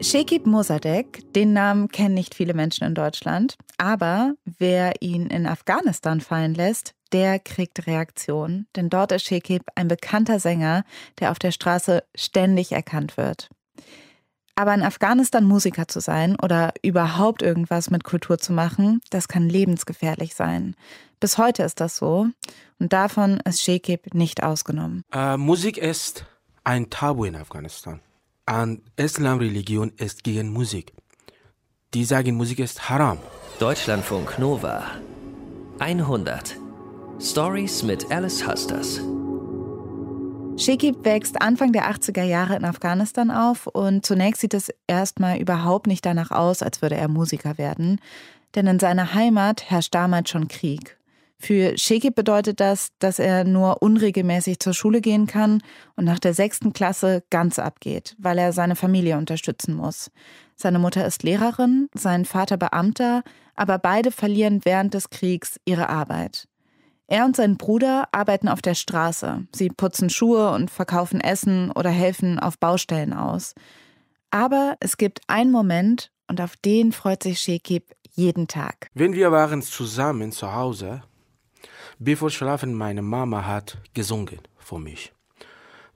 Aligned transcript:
Shekib 0.00 0.46
Mossadegh, 0.46 1.24
den 1.34 1.52
Namen 1.52 1.88
kennen 1.88 2.14
nicht 2.14 2.36
viele 2.36 2.54
Menschen 2.54 2.84
in 2.84 2.94
Deutschland, 2.94 3.56
aber 3.78 4.34
wer 4.44 5.02
ihn 5.02 5.26
in 5.26 5.46
Afghanistan 5.46 6.20
fallen 6.20 6.54
lässt, 6.54 6.94
der 7.12 7.40
kriegt 7.40 7.86
Reaktion. 7.86 8.66
Denn 8.76 8.90
dort 8.90 9.10
ist 9.10 9.26
Shekib 9.26 9.64
ein 9.74 9.88
bekannter 9.88 10.38
Sänger, 10.38 10.84
der 11.18 11.32
auf 11.32 11.40
der 11.40 11.50
Straße 11.50 12.04
ständig 12.14 12.70
erkannt 12.70 13.16
wird. 13.16 13.50
Aber 14.54 14.72
in 14.72 14.82
Afghanistan 14.82 15.44
Musiker 15.44 15.88
zu 15.88 16.00
sein 16.00 16.36
oder 16.40 16.72
überhaupt 16.82 17.42
irgendwas 17.42 17.90
mit 17.90 18.04
Kultur 18.04 18.38
zu 18.38 18.52
machen, 18.52 19.00
das 19.10 19.26
kann 19.26 19.48
lebensgefährlich 19.48 20.34
sein. 20.34 20.76
Bis 21.18 21.38
heute 21.38 21.64
ist 21.64 21.80
das 21.80 21.96
so 21.96 22.28
und 22.78 22.92
davon 22.92 23.40
ist 23.40 23.62
Shekib 23.62 24.14
nicht 24.14 24.44
ausgenommen. 24.44 25.02
Äh, 25.12 25.36
Musik 25.36 25.76
ist 25.76 26.24
ein 26.62 26.88
Tabu 26.88 27.24
in 27.24 27.34
Afghanistan 27.34 28.00
an 28.48 28.80
Islamreligion 28.96 29.92
ist 29.98 30.24
gegen 30.24 30.52
Musik. 30.52 30.92
Die 31.94 32.04
sagen, 32.04 32.34
Musik 32.34 32.58
ist 32.58 32.88
haram. 32.88 33.18
Deutschlandfunk 33.58 34.38
Nova 34.38 34.84
100 35.78 36.56
Stories 37.20 37.82
mit 37.82 38.10
Alice 38.10 38.46
Husters. 38.46 39.00
Shekib 40.56 41.04
wächst 41.04 41.40
Anfang 41.40 41.72
der 41.72 41.90
80er 41.90 42.24
Jahre 42.24 42.56
in 42.56 42.64
Afghanistan 42.64 43.30
auf 43.30 43.66
und 43.66 44.04
zunächst 44.04 44.40
sieht 44.40 44.54
es 44.54 44.72
erstmal 44.86 45.38
überhaupt 45.38 45.86
nicht 45.86 46.04
danach 46.04 46.30
aus, 46.30 46.62
als 46.62 46.82
würde 46.82 46.96
er 46.96 47.08
Musiker 47.08 47.58
werden. 47.58 48.00
Denn 48.54 48.66
in 48.66 48.80
seiner 48.80 49.14
Heimat 49.14 49.70
herrscht 49.70 49.94
damals 49.94 50.30
schon 50.30 50.48
Krieg. 50.48 50.97
Für 51.40 51.78
Shekib 51.78 52.16
bedeutet 52.16 52.58
das, 52.58 52.88
dass 52.98 53.18
er 53.18 53.44
nur 53.44 53.80
unregelmäßig 53.80 54.58
zur 54.58 54.74
Schule 54.74 55.00
gehen 55.00 55.26
kann 55.26 55.62
und 55.94 56.04
nach 56.04 56.18
der 56.18 56.34
sechsten 56.34 56.72
Klasse 56.72 57.22
ganz 57.30 57.58
abgeht, 57.58 58.16
weil 58.18 58.38
er 58.38 58.52
seine 58.52 58.74
Familie 58.74 59.16
unterstützen 59.16 59.74
muss. 59.74 60.10
Seine 60.56 60.80
Mutter 60.80 61.06
ist 61.06 61.22
Lehrerin, 61.22 61.88
sein 61.94 62.24
Vater 62.24 62.56
Beamter, 62.56 63.22
aber 63.54 63.78
beide 63.78 64.10
verlieren 64.10 64.60
während 64.64 64.94
des 64.94 65.10
Kriegs 65.10 65.60
ihre 65.64 65.88
Arbeit. 65.88 66.48
Er 67.06 67.24
und 67.24 67.36
sein 67.36 67.56
Bruder 67.56 68.08
arbeiten 68.12 68.48
auf 68.48 68.60
der 68.60 68.74
Straße. 68.74 69.46
Sie 69.54 69.68
putzen 69.68 70.10
Schuhe 70.10 70.50
und 70.50 70.70
verkaufen 70.70 71.20
Essen 71.20 71.70
oder 71.70 71.90
helfen 71.90 72.38
auf 72.38 72.58
Baustellen 72.58 73.12
aus. 73.14 73.54
Aber 74.30 74.76
es 74.80 74.96
gibt 74.98 75.20
einen 75.26 75.50
Moment, 75.50 76.10
und 76.30 76.42
auf 76.42 76.56
den 76.56 76.92
freut 76.92 77.22
sich 77.22 77.40
Shekib 77.40 77.94
jeden 78.12 78.48
Tag. 78.48 78.90
Wenn 78.92 79.14
wir 79.14 79.32
waren 79.32 79.62
zusammen 79.62 80.30
zu 80.32 80.52
Hause, 80.52 81.02
Bevor 81.98 82.30
schlafen, 82.30 82.74
meine 82.74 83.02
Mama 83.02 83.44
hat 83.44 83.78
gesungen 83.94 84.40
für 84.58 84.78
mich. 84.78 85.12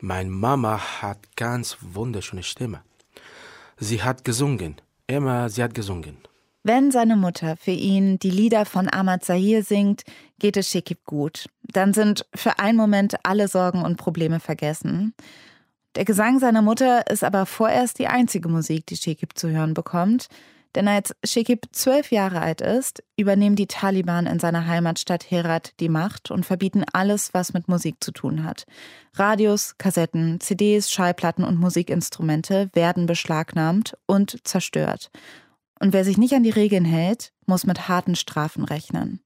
Meine 0.01 0.31
Mama 0.31 0.81
hat 1.01 1.37
ganz 1.37 1.77
wunderschöne 1.81 2.43
Stimme. 2.43 2.83
Sie 3.79 4.03
hat 4.03 4.25
gesungen. 4.25 4.81
Immer, 5.07 5.49
sie 5.49 5.63
hat 5.63 5.75
gesungen. 5.75 6.17
Wenn 6.65 6.93
seine 6.93 7.17
Mutter 7.17 7.57
für 7.57 7.73
ihn 7.73 8.19
die 8.19 8.31
Lieder 8.31 8.65
von 8.65 8.89
Ahmad 8.89 9.25
Zahir 9.25 9.65
singt, 9.65 10.03
geht 10.39 10.57
es 10.57 10.71
Shekib 10.71 11.05
gut. 11.05 11.47
Dann 11.63 11.93
sind 11.93 12.25
für 12.35 12.61
einen 12.61 12.77
Moment 12.77 13.17
alle 13.25 13.49
Sorgen 13.49 13.83
und 13.83 13.97
Probleme 13.97 14.39
vergessen. 14.39 15.15
Der 15.97 16.05
Gesang 16.05 16.39
seiner 16.39 16.63
Mutter 16.63 17.11
ist 17.11 17.25
aber 17.25 17.47
vorerst 17.47 17.99
die 17.99 18.07
einzige 18.07 18.49
Musik, 18.49 18.87
die 18.87 18.97
Shekib 18.97 19.37
zu 19.37 19.51
hören 19.51 19.75
bekommt. 19.75 20.29
Denn 20.75 20.89
als 20.89 21.15
Shekib 21.25 21.67
zwölf 21.73 22.11
Jahre 22.13 22.41
alt 22.41 22.61
ist, 22.63 23.03
übernehmen 23.17 23.57
die 23.57 23.67
Taliban 23.67 24.27
in 24.27 24.39
seiner 24.39 24.67
Heimatstadt 24.67 25.31
Herat 25.31 25.79
die 25.81 25.91
Macht 25.91 26.31
und 26.31 26.47
verbieten 26.47 26.85
alles, 26.93 27.35
was 27.35 27.53
mit 27.53 27.69
Musik 27.69 27.97
zu 28.01 28.11
tun 28.11 28.45
hat. 28.45 28.65
Radios, 29.15 29.77
Kassetten, 29.77 30.41
CDs, 30.41 30.91
Schallplatten 30.91 31.45
und 31.45 31.59
Musikinstrumente 31.59 32.71
werden 32.73 33.07
beschlagnahmt 33.07 33.99
und 34.07 34.47
zerstört. 34.47 35.11
Und 35.79 35.93
wer 35.93 36.05
sich 36.05 36.17
nicht 36.17 36.33
an 36.33 36.43
die 36.43 36.51
Regeln 36.51 36.85
hält, 36.85 37.33
muss 37.45 37.67
mit 37.67 37.89
harten 37.89 38.17
Strafen 38.17 38.65
rechnen. 38.65 39.21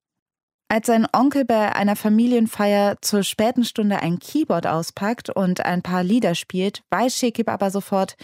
Als 0.68 0.88
sein 0.88 1.06
Onkel 1.12 1.44
bei 1.44 1.76
einer 1.76 1.94
Familienfeier 1.94 2.96
zur 3.00 3.22
späten 3.22 3.64
Stunde 3.64 4.00
ein 4.00 4.18
Keyboard 4.18 4.66
auspackt 4.66 5.30
und 5.30 5.64
ein 5.64 5.82
paar 5.82 6.02
Lieder 6.02 6.34
spielt, 6.34 6.82
weiß 6.90 7.16
Shekib 7.16 7.48
aber 7.48 7.70
sofort, 7.70 8.16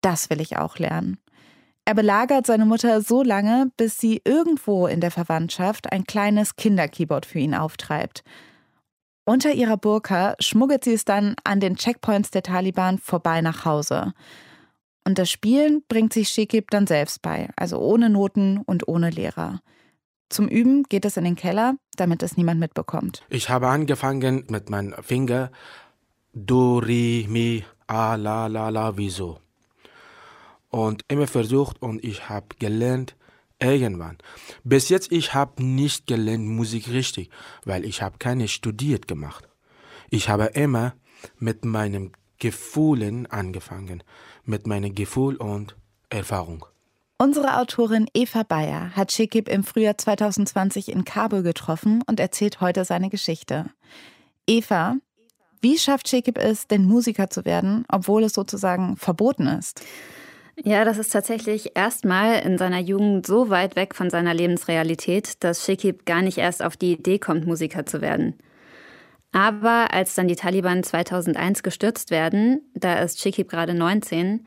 das 0.00 0.30
will 0.30 0.40
ich 0.40 0.56
auch 0.56 0.78
lernen. 0.78 1.18
Er 1.84 1.94
belagert 1.94 2.46
seine 2.46 2.66
Mutter 2.66 3.00
so 3.00 3.22
lange, 3.22 3.70
bis 3.76 3.98
sie 3.98 4.20
irgendwo 4.24 4.86
in 4.86 5.00
der 5.00 5.10
Verwandtschaft 5.10 5.92
ein 5.92 6.04
kleines 6.04 6.56
Kinderkeyboard 6.56 7.26
für 7.26 7.38
ihn 7.38 7.54
auftreibt. 7.54 8.22
Unter 9.24 9.52
ihrer 9.52 9.76
Burka 9.76 10.34
schmuggelt 10.40 10.84
sie 10.84 10.92
es 10.92 11.04
dann 11.04 11.34
an 11.44 11.60
den 11.60 11.76
Checkpoints 11.76 12.30
der 12.30 12.42
Taliban 12.42 12.98
vorbei 12.98 13.40
nach 13.40 13.64
Hause. 13.64 14.12
Und 15.04 15.18
das 15.18 15.30
Spielen 15.30 15.82
bringt 15.88 16.12
sich 16.12 16.28
Shekib 16.28 16.70
dann 16.70 16.86
selbst 16.86 17.22
bei, 17.22 17.48
also 17.56 17.78
ohne 17.78 18.10
Noten 18.10 18.58
und 18.66 18.86
ohne 18.86 19.10
Lehrer. 19.10 19.60
Zum 20.28 20.46
Üben 20.46 20.84
geht 20.84 21.04
es 21.04 21.16
in 21.16 21.24
den 21.24 21.36
Keller, 21.36 21.74
damit 21.96 22.22
es 22.22 22.36
niemand 22.36 22.60
mitbekommt. 22.60 23.24
Ich 23.28 23.48
habe 23.48 23.68
angefangen 23.68 24.44
mit 24.48 24.70
meinem 24.70 24.94
Finger 25.02 25.50
Do, 26.32 26.78
Ri, 26.78 27.26
Mi, 27.28 27.64
A, 27.88 28.14
La, 28.14 28.46
La, 28.46 28.68
La, 28.68 28.96
Wieso 28.96 29.40
und 30.70 31.04
immer 31.08 31.26
versucht 31.26 31.82
und 31.82 32.02
ich 32.02 32.28
habe 32.28 32.46
gelernt 32.58 33.16
irgendwann. 33.60 34.18
Bis 34.64 34.88
jetzt 34.88 35.12
ich 35.12 35.34
habe 35.34 35.62
nicht 35.62 36.06
gelernt 36.06 36.46
Musik 36.46 36.88
richtig, 36.88 37.30
weil 37.64 37.84
ich 37.84 38.02
habe 38.02 38.18
keine 38.18 38.48
studiert 38.48 39.06
gemacht. 39.06 39.48
Ich 40.08 40.28
habe 40.28 40.46
immer 40.46 40.94
mit 41.38 41.64
meinen 41.64 42.12
Gefühlen 42.38 43.26
angefangen, 43.26 44.02
mit 44.44 44.66
meinem 44.66 44.94
Gefühl 44.94 45.36
und 45.36 45.76
Erfahrung. 46.08 46.64
Unsere 47.18 47.58
Autorin 47.58 48.06
Eva 48.14 48.44
Bayer 48.44 48.96
hat 48.96 49.12
Shekib 49.12 49.46
im 49.46 49.62
Frühjahr 49.62 49.98
2020 49.98 50.88
in 50.90 51.04
Kabul 51.04 51.42
getroffen 51.42 52.02
und 52.06 52.18
erzählt 52.18 52.62
heute 52.62 52.86
seine 52.86 53.10
Geschichte. 53.10 53.66
Eva, 54.46 54.96
wie 55.60 55.78
schafft 55.78 56.08
Shekib 56.08 56.38
es, 56.38 56.66
denn 56.66 56.86
Musiker 56.86 57.28
zu 57.28 57.44
werden, 57.44 57.84
obwohl 57.88 58.24
es 58.24 58.32
sozusagen 58.32 58.96
verboten 58.96 59.46
ist? 59.46 59.82
Ja, 60.62 60.84
das 60.84 60.98
ist 60.98 61.10
tatsächlich 61.10 61.74
erstmal 61.74 62.40
in 62.40 62.58
seiner 62.58 62.80
Jugend 62.80 63.26
so 63.26 63.48
weit 63.48 63.76
weg 63.76 63.94
von 63.94 64.10
seiner 64.10 64.34
Lebensrealität, 64.34 65.42
dass 65.42 65.64
Shekib 65.64 66.04
gar 66.04 66.20
nicht 66.20 66.36
erst 66.36 66.62
auf 66.62 66.76
die 66.76 66.92
Idee 66.92 67.18
kommt, 67.18 67.46
Musiker 67.46 67.86
zu 67.86 68.02
werden. 68.02 68.34
Aber 69.32 69.94
als 69.94 70.14
dann 70.14 70.28
die 70.28 70.36
Taliban 70.36 70.82
2001 70.82 71.62
gestürzt 71.62 72.10
werden, 72.10 72.60
da 72.74 72.98
ist 72.98 73.20
Shekib 73.20 73.48
gerade 73.48 73.72
19, 73.72 74.44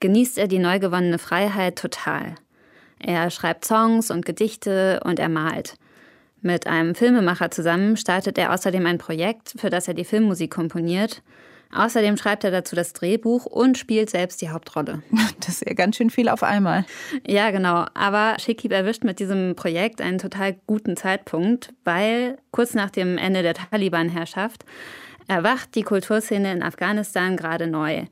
genießt 0.00 0.38
er 0.38 0.48
die 0.48 0.58
neu 0.58 0.80
gewonnene 0.80 1.18
Freiheit 1.18 1.76
total. 1.76 2.34
Er 2.98 3.30
schreibt 3.30 3.64
Songs 3.64 4.10
und 4.10 4.26
Gedichte 4.26 5.00
und 5.04 5.20
er 5.20 5.28
malt. 5.28 5.74
Mit 6.40 6.66
einem 6.66 6.96
Filmemacher 6.96 7.52
zusammen 7.52 7.96
startet 7.96 8.36
er 8.36 8.52
außerdem 8.52 8.84
ein 8.86 8.98
Projekt, 8.98 9.54
für 9.56 9.70
das 9.70 9.86
er 9.86 9.94
die 9.94 10.04
Filmmusik 10.04 10.50
komponiert 10.50 11.22
Außerdem 11.74 12.18
schreibt 12.18 12.44
er 12.44 12.50
dazu 12.50 12.76
das 12.76 12.92
Drehbuch 12.92 13.46
und 13.46 13.78
spielt 13.78 14.10
selbst 14.10 14.42
die 14.42 14.50
Hauptrolle. 14.50 15.02
Das 15.40 15.60
ist 15.60 15.66
ja 15.66 15.74
ganz 15.74 15.96
schön 15.96 16.10
viel 16.10 16.28
auf 16.28 16.44
einmal. 16.44 16.84
Ja, 17.26 17.50
genau. 17.50 17.86
Aber 17.94 18.36
Shekib 18.38 18.70
erwischt 18.70 19.02
mit 19.02 19.18
diesem 19.18 19.56
Projekt 19.56 20.00
einen 20.00 20.18
total 20.18 20.54
guten 20.68 20.96
Zeitpunkt, 20.96 21.72
weil 21.82 22.38
kurz 22.52 22.74
nach 22.74 22.90
dem 22.90 23.18
Ende 23.18 23.42
der 23.42 23.54
Taliban-Herrschaft 23.54 24.64
erwacht 25.26 25.74
die 25.74 25.82
Kulturszene 25.82 26.52
in 26.52 26.62
Afghanistan 26.62 27.36
gerade 27.36 27.66
neu. 27.66 28.04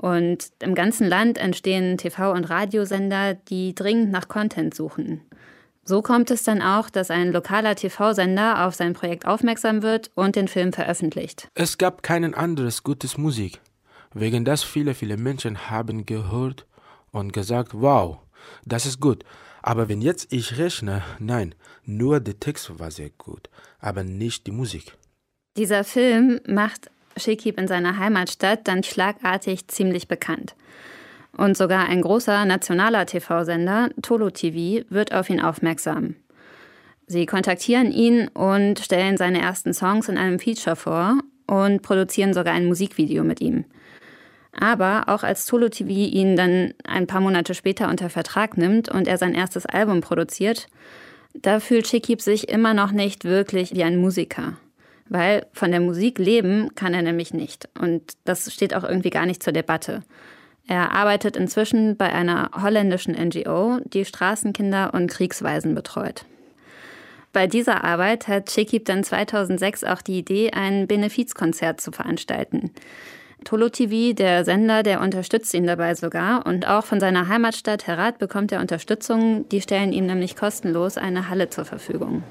Und 0.00 0.50
im 0.60 0.74
ganzen 0.74 1.06
Land 1.06 1.36
entstehen 1.36 1.98
TV- 1.98 2.32
und 2.32 2.48
Radiosender, 2.48 3.34
die 3.34 3.74
dringend 3.74 4.10
nach 4.10 4.28
Content 4.28 4.74
suchen. 4.74 5.20
So 5.84 6.00
kommt 6.00 6.30
es 6.30 6.44
dann 6.44 6.62
auch, 6.62 6.90
dass 6.90 7.10
ein 7.10 7.32
lokaler 7.32 7.74
TV-Sender 7.74 8.66
auf 8.66 8.74
sein 8.74 8.92
Projekt 8.92 9.26
aufmerksam 9.26 9.82
wird 9.82 10.12
und 10.14 10.36
den 10.36 10.46
Film 10.46 10.72
veröffentlicht. 10.72 11.48
Es 11.54 11.76
gab 11.76 12.04
kein 12.04 12.34
anderes 12.34 12.84
gutes 12.84 13.18
Musik. 13.18 13.60
Wegen 14.14 14.44
das 14.44 14.62
viele, 14.62 14.94
viele 14.94 15.16
Menschen 15.16 15.70
haben 15.70 16.06
gehört 16.06 16.66
und 17.10 17.32
gesagt, 17.32 17.72
wow, 17.74 18.18
das 18.64 18.86
ist 18.86 19.00
gut. 19.00 19.24
Aber 19.62 19.88
wenn 19.88 20.00
jetzt 20.00 20.32
ich 20.32 20.58
rechne, 20.58 21.02
nein, 21.18 21.54
nur 21.84 22.20
der 22.20 22.38
Text 22.38 22.78
war 22.78 22.90
sehr 22.90 23.10
gut, 23.10 23.48
aber 23.80 24.04
nicht 24.04 24.46
die 24.46 24.52
Musik. 24.52 24.96
Dieser 25.56 25.82
Film 25.82 26.40
macht 26.46 26.90
Shekib 27.16 27.58
in 27.58 27.68
seiner 27.68 27.98
Heimatstadt 27.98 28.66
dann 28.68 28.82
schlagartig 28.82 29.68
ziemlich 29.68 30.08
bekannt. 30.08 30.54
Und 31.36 31.56
sogar 31.56 31.88
ein 31.88 32.02
großer 32.02 32.44
nationaler 32.44 33.06
TV-Sender, 33.06 33.90
Tolo 34.02 34.30
TV, 34.30 34.84
wird 34.90 35.14
auf 35.14 35.30
ihn 35.30 35.40
aufmerksam. 35.40 36.16
Sie 37.06 37.26
kontaktieren 37.26 37.90
ihn 37.90 38.28
und 38.28 38.78
stellen 38.78 39.16
seine 39.16 39.40
ersten 39.40 39.74
Songs 39.74 40.08
in 40.08 40.18
einem 40.18 40.38
Feature 40.38 40.76
vor 40.76 41.18
und 41.46 41.82
produzieren 41.82 42.34
sogar 42.34 42.54
ein 42.54 42.66
Musikvideo 42.66 43.24
mit 43.24 43.40
ihm. 43.40 43.64
Aber 44.58 45.04
auch 45.08 45.22
als 45.22 45.46
Tolo 45.46 45.68
TV 45.68 45.90
ihn 45.90 46.36
dann 46.36 46.74
ein 46.84 47.06
paar 47.06 47.20
Monate 47.20 47.54
später 47.54 47.88
unter 47.88 48.10
Vertrag 48.10 48.56
nimmt 48.58 48.88
und 48.88 49.08
er 49.08 49.16
sein 49.16 49.34
erstes 49.34 49.66
Album 49.66 50.02
produziert, 50.02 50.68
da 51.34 51.60
fühlt 51.60 51.88
Shekib 51.88 52.20
sich 52.20 52.48
immer 52.50 52.74
noch 52.74 52.92
nicht 52.92 53.24
wirklich 53.24 53.74
wie 53.74 53.84
ein 53.84 53.96
Musiker. 53.96 54.58
Weil 55.08 55.46
von 55.52 55.70
der 55.70 55.80
Musik 55.80 56.18
leben 56.18 56.74
kann 56.74 56.94
er 56.94 57.02
nämlich 57.02 57.34
nicht. 57.34 57.68
Und 57.78 58.02
das 58.24 58.52
steht 58.52 58.74
auch 58.74 58.84
irgendwie 58.84 59.10
gar 59.10 59.26
nicht 59.26 59.42
zur 59.42 59.52
Debatte. 59.52 60.02
Er 60.66 60.92
arbeitet 60.92 61.36
inzwischen 61.36 61.96
bei 61.96 62.12
einer 62.12 62.50
holländischen 62.60 63.14
NGO, 63.14 63.78
die 63.84 64.04
Straßenkinder 64.04 64.94
und 64.94 65.10
Kriegsweisen 65.10 65.74
betreut. 65.74 66.24
Bei 67.32 67.46
dieser 67.46 67.82
Arbeit 67.82 68.28
hat 68.28 68.50
Shekib 68.50 68.84
dann 68.84 69.04
2006 69.04 69.84
auch 69.84 70.02
die 70.02 70.18
Idee, 70.18 70.50
ein 70.52 70.86
Benefizkonzert 70.86 71.80
zu 71.80 71.90
veranstalten. 71.90 72.70
Tolo 73.44 73.70
TV, 73.70 74.14
der 74.14 74.44
Sender, 74.44 74.82
der 74.82 75.00
unterstützt 75.00 75.52
ihn 75.54 75.66
dabei 75.66 75.94
sogar. 75.94 76.46
Und 76.46 76.68
auch 76.68 76.84
von 76.84 77.00
seiner 77.00 77.28
Heimatstadt 77.28 77.86
Herat 77.86 78.18
bekommt 78.18 78.52
er 78.52 78.60
Unterstützung. 78.60 79.48
Die 79.48 79.60
stellen 79.60 79.92
ihm 79.92 80.06
nämlich 80.06 80.36
kostenlos 80.36 80.96
eine 80.96 81.28
Halle 81.28 81.50
zur 81.50 81.64
Verfügung. 81.64 82.22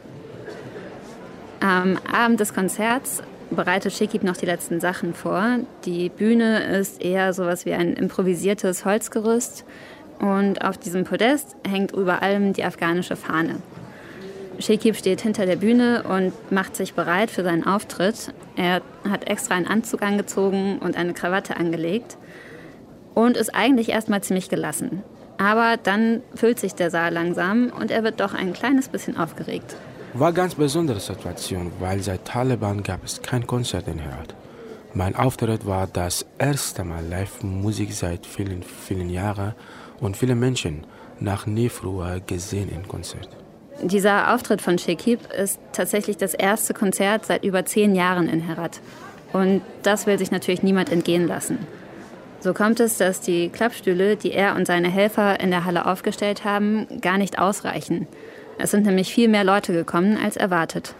Am 1.59 1.97
Abend 2.11 2.39
des 2.39 2.53
Konzerts 2.53 3.21
bereitet 3.51 3.93
Shekib 3.93 4.23
noch 4.23 4.37
die 4.37 4.45
letzten 4.45 4.79
Sachen 4.79 5.13
vor. 5.13 5.59
Die 5.85 6.09
Bühne 6.09 6.63
ist 6.79 7.01
eher 7.01 7.33
sowas 7.33 7.65
wie 7.65 7.73
ein 7.73 7.93
improvisiertes 7.93 8.85
Holzgerüst. 8.85 9.65
Und 10.19 10.63
auf 10.63 10.77
diesem 10.77 11.03
Podest 11.03 11.55
hängt 11.67 11.91
über 11.93 12.21
allem 12.21 12.53
die 12.53 12.63
afghanische 12.63 13.15
Fahne. 13.15 13.57
Shekib 14.59 14.95
steht 14.95 15.21
hinter 15.21 15.45
der 15.45 15.55
Bühne 15.55 16.03
und 16.03 16.33
macht 16.51 16.75
sich 16.75 16.93
bereit 16.93 17.31
für 17.31 17.43
seinen 17.43 17.65
Auftritt. 17.65 18.33
Er 18.55 18.81
hat 19.09 19.27
extra 19.27 19.55
einen 19.55 19.67
Anzug 19.67 20.03
angezogen 20.03 20.77
und 20.79 20.95
eine 20.95 21.13
Krawatte 21.13 21.57
angelegt 21.57 22.17
und 23.15 23.37
ist 23.37 23.55
eigentlich 23.55 23.89
erstmal 23.89 24.21
ziemlich 24.21 24.49
gelassen. 24.49 25.03
Aber 25.37 25.77
dann 25.81 26.21
füllt 26.35 26.59
sich 26.59 26.75
der 26.75 26.91
Saal 26.91 27.13
langsam 27.13 27.71
und 27.75 27.89
er 27.89 28.03
wird 28.03 28.19
doch 28.19 28.35
ein 28.35 28.53
kleines 28.53 28.89
bisschen 28.89 29.17
aufgeregt. 29.17 29.75
War 30.13 30.27
eine 30.27 30.35
ganz 30.35 30.55
besondere 30.55 30.99
Situation, 30.99 31.71
weil 31.79 32.01
seit 32.01 32.25
Taliban 32.25 32.83
gab 32.83 33.05
es 33.05 33.21
kein 33.21 33.47
Konzert 33.47 33.87
in 33.87 33.97
Herat. 33.97 34.35
Mein 34.93 35.15
Auftritt 35.15 35.65
war 35.65 35.87
das 35.87 36.25
erste 36.37 36.83
Mal 36.83 37.05
Live-Musik 37.05 37.93
seit 37.93 38.25
vielen, 38.25 38.61
vielen 38.61 39.09
Jahren 39.09 39.55
und 40.01 40.17
viele 40.17 40.35
Menschen 40.35 40.85
nach 41.21 41.45
nie 41.45 41.69
früher 41.69 42.19
gesehen 42.19 42.69
im 42.69 42.85
Konzert. 42.89 43.29
Dieser 43.81 44.33
Auftritt 44.33 44.61
von 44.61 44.77
Shekib 44.77 45.31
ist 45.31 45.59
tatsächlich 45.71 46.17
das 46.17 46.33
erste 46.33 46.73
Konzert 46.73 47.25
seit 47.25 47.45
über 47.45 47.63
zehn 47.63 47.95
Jahren 47.95 48.27
in 48.27 48.41
Herat. 48.41 48.81
Und 49.31 49.61
das 49.81 50.07
will 50.07 50.19
sich 50.19 50.29
natürlich 50.29 50.61
niemand 50.61 50.91
entgehen 50.91 51.25
lassen. 51.25 51.57
So 52.41 52.53
kommt 52.53 52.81
es, 52.81 52.97
dass 52.97 53.21
die 53.21 53.47
Klappstühle, 53.47 54.17
die 54.17 54.33
er 54.33 54.55
und 54.55 54.67
seine 54.67 54.89
Helfer 54.89 55.39
in 55.39 55.51
der 55.51 55.63
Halle 55.63 55.85
aufgestellt 55.85 56.43
haben, 56.43 56.85
gar 56.99 57.17
nicht 57.17 57.39
ausreichen. 57.39 58.07
Es 58.61 58.69
sind 58.69 58.85
nämlich 58.85 59.11
viel 59.11 59.27
mehr 59.27 59.43
Leute 59.43 59.73
gekommen 59.73 60.19
als 60.23 60.37
erwartet. 60.37 60.93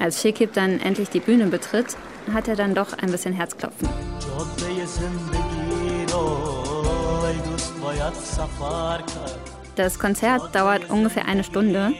Als 0.00 0.22
Shekib 0.22 0.54
dann 0.54 0.80
endlich 0.80 1.10
die 1.10 1.20
Bühne 1.20 1.46
betritt, 1.48 1.96
hat 2.32 2.48
er 2.48 2.56
dann 2.56 2.74
doch 2.74 2.94
ein 2.96 3.10
bisschen 3.10 3.34
Herzklopfen. 3.34 3.86
Das 9.76 9.98
Konzert 9.98 10.54
dauert 10.54 10.88
ungefähr 10.88 11.26
eine 11.26 11.44
Stunde 11.44 11.92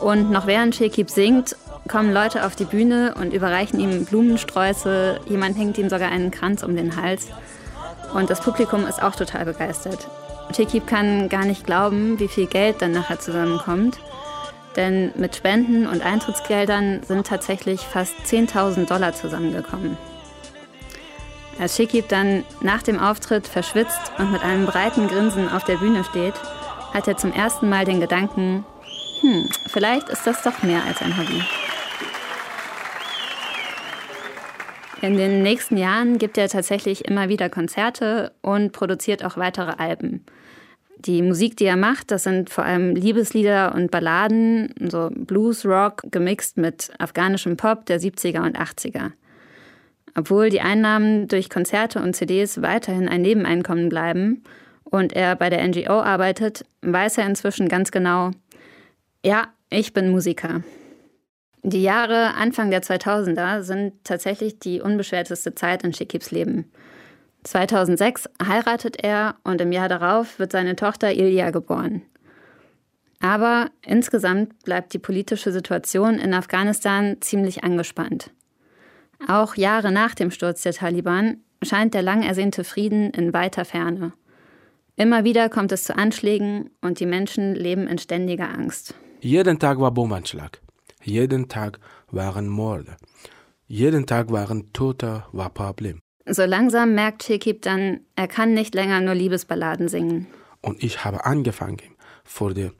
und 0.00 0.30
noch 0.30 0.46
während 0.46 0.76
Shekib 0.76 1.10
singt, 1.10 1.56
kommen 1.88 2.12
Leute 2.12 2.46
auf 2.46 2.54
die 2.54 2.64
Bühne 2.64 3.14
und 3.18 3.32
überreichen 3.32 3.80
ihm 3.80 4.04
Blumensträuße. 4.04 5.18
Jemand 5.26 5.58
hängt 5.58 5.78
ihm 5.78 5.88
sogar 5.88 6.12
einen 6.12 6.30
Kranz 6.30 6.62
um 6.62 6.76
den 6.76 6.94
Hals. 6.94 7.26
Und 8.14 8.30
das 8.30 8.40
Publikum 8.40 8.86
ist 8.86 9.02
auch 9.02 9.16
total 9.16 9.46
begeistert. 9.46 10.06
Shekib 10.54 10.86
kann 10.86 11.28
gar 11.28 11.44
nicht 11.44 11.64
glauben, 11.64 12.18
wie 12.18 12.28
viel 12.28 12.46
Geld 12.46 12.82
dann 12.82 12.92
nachher 12.92 13.18
zusammenkommt. 13.18 13.98
Denn 14.76 15.12
mit 15.16 15.36
Spenden 15.36 15.86
und 15.86 16.02
Eintrittsgeldern 16.02 17.02
sind 17.02 17.26
tatsächlich 17.26 17.80
fast 17.80 18.14
10.000 18.26 18.86
Dollar 18.86 19.12
zusammengekommen. 19.12 19.96
Als 21.58 21.76
Shekib 21.76 22.08
dann 22.08 22.44
nach 22.60 22.82
dem 22.82 22.98
Auftritt 22.98 23.46
verschwitzt 23.46 24.12
und 24.18 24.32
mit 24.32 24.42
einem 24.42 24.66
breiten 24.66 25.08
Grinsen 25.08 25.50
auf 25.50 25.64
der 25.64 25.76
Bühne 25.76 26.04
steht, 26.04 26.34
hat 26.94 27.06
er 27.08 27.16
zum 27.16 27.32
ersten 27.32 27.68
Mal 27.68 27.84
den 27.84 28.00
Gedanken, 28.00 28.64
hm, 29.20 29.48
vielleicht 29.68 30.08
ist 30.08 30.26
das 30.26 30.42
doch 30.42 30.62
mehr 30.62 30.82
als 30.84 31.00
ein 31.02 31.16
Hobby. 31.16 31.42
In 35.02 35.16
den 35.16 35.42
nächsten 35.42 35.76
Jahren 35.76 36.18
gibt 36.18 36.38
er 36.38 36.48
tatsächlich 36.48 37.04
immer 37.06 37.28
wieder 37.28 37.50
Konzerte 37.50 38.32
und 38.40 38.70
produziert 38.72 39.24
auch 39.24 39.36
weitere 39.36 39.72
Alben. 39.72 40.24
Die 40.96 41.22
Musik, 41.22 41.56
die 41.56 41.64
er 41.64 41.76
macht, 41.76 42.12
das 42.12 42.22
sind 42.22 42.48
vor 42.48 42.64
allem 42.64 42.94
Liebeslieder 42.94 43.74
und 43.74 43.90
Balladen, 43.90 44.72
so 44.88 45.10
Blues, 45.12 45.66
Rock, 45.66 46.04
gemixt 46.12 46.56
mit 46.56 46.92
afghanischem 46.98 47.56
Pop 47.56 47.84
der 47.86 48.00
70er 48.00 48.44
und 48.44 48.56
80er. 48.56 49.10
Obwohl 50.14 50.50
die 50.50 50.60
Einnahmen 50.60 51.26
durch 51.26 51.50
Konzerte 51.50 52.00
und 52.00 52.14
CDs 52.14 52.62
weiterhin 52.62 53.08
ein 53.08 53.22
Nebeneinkommen 53.22 53.88
bleiben, 53.88 54.44
und 54.84 55.14
er 55.14 55.36
bei 55.36 55.48
der 55.48 55.66
NGO 55.66 56.02
arbeitet, 56.02 56.66
weiß 56.82 57.16
er 57.16 57.26
inzwischen 57.26 57.68
ganz 57.68 57.90
genau, 57.90 58.30
ja, 59.24 59.48
ich 59.70 59.94
bin 59.94 60.10
Musiker. 60.10 60.62
Die 61.64 61.82
Jahre 61.82 62.34
Anfang 62.34 62.70
der 62.70 62.82
2000er 62.82 63.62
sind 63.62 63.92
tatsächlich 64.02 64.58
die 64.58 64.80
unbeschwerteste 64.80 65.54
Zeit 65.54 65.84
in 65.84 65.92
Shekibs 65.92 66.32
Leben. 66.32 66.70
2006 67.44 68.28
heiratet 68.44 69.02
er 69.02 69.36
und 69.44 69.60
im 69.60 69.70
Jahr 69.70 69.88
darauf 69.88 70.38
wird 70.38 70.52
seine 70.52 70.74
Tochter 70.74 71.12
Ilya 71.12 71.50
geboren. 71.50 72.02
Aber 73.20 73.70
insgesamt 73.86 74.64
bleibt 74.64 74.92
die 74.92 74.98
politische 74.98 75.52
Situation 75.52 76.18
in 76.18 76.34
Afghanistan 76.34 77.18
ziemlich 77.20 77.62
angespannt. 77.62 78.30
Auch 79.28 79.54
Jahre 79.54 79.92
nach 79.92 80.16
dem 80.16 80.32
Sturz 80.32 80.62
der 80.62 80.72
Taliban 80.72 81.38
scheint 81.62 81.94
der 81.94 82.02
lang 82.02 82.24
ersehnte 82.24 82.64
Frieden 82.64 83.10
in 83.10 83.32
weiter 83.32 83.64
Ferne. 83.64 84.12
Immer 84.96 85.22
wieder 85.22 85.48
kommt 85.48 85.70
es 85.70 85.84
zu 85.84 85.96
Anschlägen 85.96 86.70
und 86.80 86.98
die 86.98 87.06
Menschen 87.06 87.54
leben 87.54 87.86
in 87.86 87.98
ständiger 87.98 88.48
Angst. 88.48 88.94
Jeden 89.20 89.60
Tag 89.60 89.78
war 89.78 89.92
Bombenschlag. 89.92 90.61
Jeden 91.02 91.48
Tag 91.48 91.78
waren 92.10 92.48
Morde. 92.48 92.96
Jeden 93.66 94.06
Tag 94.06 94.30
waren 94.30 94.72
Tote, 94.72 95.24
war 95.32 95.50
Problem. 95.50 96.00
So 96.26 96.44
langsam 96.44 96.94
merkt 96.94 97.24
Shekib 97.24 97.62
dann, 97.62 98.00
er 98.14 98.28
kann 98.28 98.54
nicht 98.54 98.74
länger 98.74 99.00
nur 99.00 99.14
Liebesballaden 99.14 99.88
singen. 99.88 100.26
Und 100.60 100.82
ich 100.82 101.04
habe 101.04 101.24
angefangen, 101.24 101.78
vor 102.24 102.54
der 102.54 102.72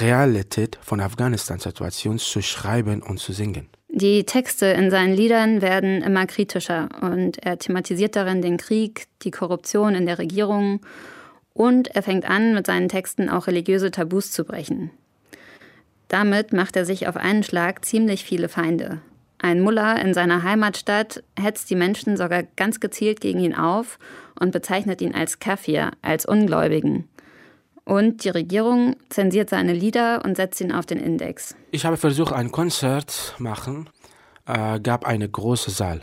Realität 0.00 0.78
von 0.80 1.00
Afghanistan-Situation 1.00 2.18
zu 2.18 2.42
schreiben 2.42 3.02
und 3.02 3.18
zu 3.18 3.32
singen. 3.32 3.68
Die 3.88 4.24
Texte 4.24 4.66
in 4.66 4.90
seinen 4.90 5.14
Liedern 5.14 5.62
werden 5.62 6.02
immer 6.02 6.26
kritischer 6.26 6.88
und 7.00 7.38
er 7.44 7.58
thematisiert 7.58 8.16
darin 8.16 8.42
den 8.42 8.56
Krieg, 8.56 9.06
die 9.22 9.30
Korruption 9.30 9.94
in 9.94 10.06
der 10.06 10.18
Regierung 10.18 10.80
und 11.52 11.88
er 11.94 12.02
fängt 12.02 12.28
an, 12.28 12.54
mit 12.54 12.66
seinen 12.66 12.88
Texten 12.88 13.28
auch 13.28 13.46
religiöse 13.46 13.90
Tabus 13.90 14.32
zu 14.32 14.44
brechen. 14.44 14.90
Damit 16.08 16.52
macht 16.52 16.76
er 16.76 16.84
sich 16.84 17.08
auf 17.08 17.16
einen 17.16 17.42
Schlag 17.42 17.84
ziemlich 17.84 18.24
viele 18.24 18.48
Feinde. 18.48 19.00
Ein 19.38 19.60
Mullah 19.60 19.96
in 19.96 20.14
seiner 20.14 20.42
Heimatstadt 20.42 21.22
hetzt 21.38 21.68
die 21.70 21.76
Menschen 21.76 22.16
sogar 22.16 22.44
ganz 22.56 22.80
gezielt 22.80 23.20
gegen 23.20 23.40
ihn 23.40 23.54
auf 23.54 23.98
und 24.38 24.52
bezeichnet 24.52 25.00
ihn 25.00 25.14
als 25.14 25.38
Kafir, 25.38 25.92
als 26.02 26.24
Ungläubigen. 26.24 27.08
Und 27.84 28.24
die 28.24 28.30
Regierung 28.30 28.96
zensiert 29.10 29.50
seine 29.50 29.74
Lieder 29.74 30.24
und 30.24 30.36
setzt 30.36 30.60
ihn 30.60 30.72
auf 30.72 30.86
den 30.86 30.98
Index. 30.98 31.54
Ich 31.70 31.84
habe 31.84 31.98
versucht, 31.98 32.32
ein 32.32 32.50
Konzert 32.50 33.10
zu 33.10 33.42
machen, 33.42 33.90
äh, 34.46 34.80
gab 34.80 35.04
einen 35.04 35.30
großen 35.30 35.72
Saal. 35.72 36.00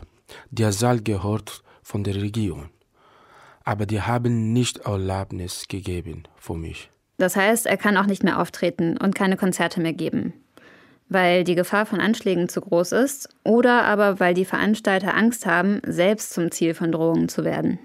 Der 0.51 0.71
Saal 0.71 1.01
gehört 1.01 1.63
von 1.81 2.03
der 2.03 2.15
Regierung 2.15 2.69
aber 3.63 3.85
die 3.85 4.01
haben 4.01 4.53
nicht 4.53 4.79
Erlaubnis 4.79 5.67
gegeben 5.67 6.23
für 6.35 6.55
mich. 6.55 6.90
Das 7.21 7.35
heißt, 7.35 7.67
er 7.67 7.77
kann 7.77 7.97
auch 7.97 8.07
nicht 8.07 8.23
mehr 8.23 8.39
auftreten 8.39 8.97
und 8.97 9.13
keine 9.13 9.37
Konzerte 9.37 9.79
mehr 9.79 9.93
geben, 9.93 10.33
weil 11.07 11.43
die 11.43 11.53
Gefahr 11.53 11.85
von 11.85 11.99
Anschlägen 11.99 12.49
zu 12.49 12.61
groß 12.61 12.93
ist 12.93 13.29
oder 13.43 13.83
aber 13.83 14.19
weil 14.19 14.33
die 14.33 14.43
Veranstalter 14.43 15.15
Angst 15.15 15.45
haben, 15.45 15.81
selbst 15.85 16.33
zum 16.33 16.49
Ziel 16.49 16.73
von 16.73 16.91
Drohungen 16.91 17.29
zu 17.29 17.45
werden. 17.45 17.77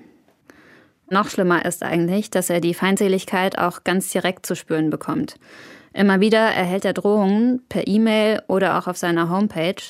Noch 1.10 1.28
schlimmer 1.28 1.66
ist 1.66 1.82
eigentlich, 1.82 2.30
dass 2.30 2.48
er 2.48 2.62
die 2.62 2.72
Feindseligkeit 2.72 3.58
auch 3.58 3.84
ganz 3.84 4.08
direkt 4.08 4.46
zu 4.46 4.56
spüren 4.56 4.88
bekommt. 4.88 5.34
Immer 5.92 6.20
wieder 6.20 6.38
erhält 6.38 6.86
er 6.86 6.94
Drohungen 6.94 7.60
per 7.68 7.86
E-Mail 7.86 8.40
oder 8.48 8.78
auch 8.78 8.86
auf 8.86 8.96
seiner 8.96 9.28
Homepage 9.28 9.82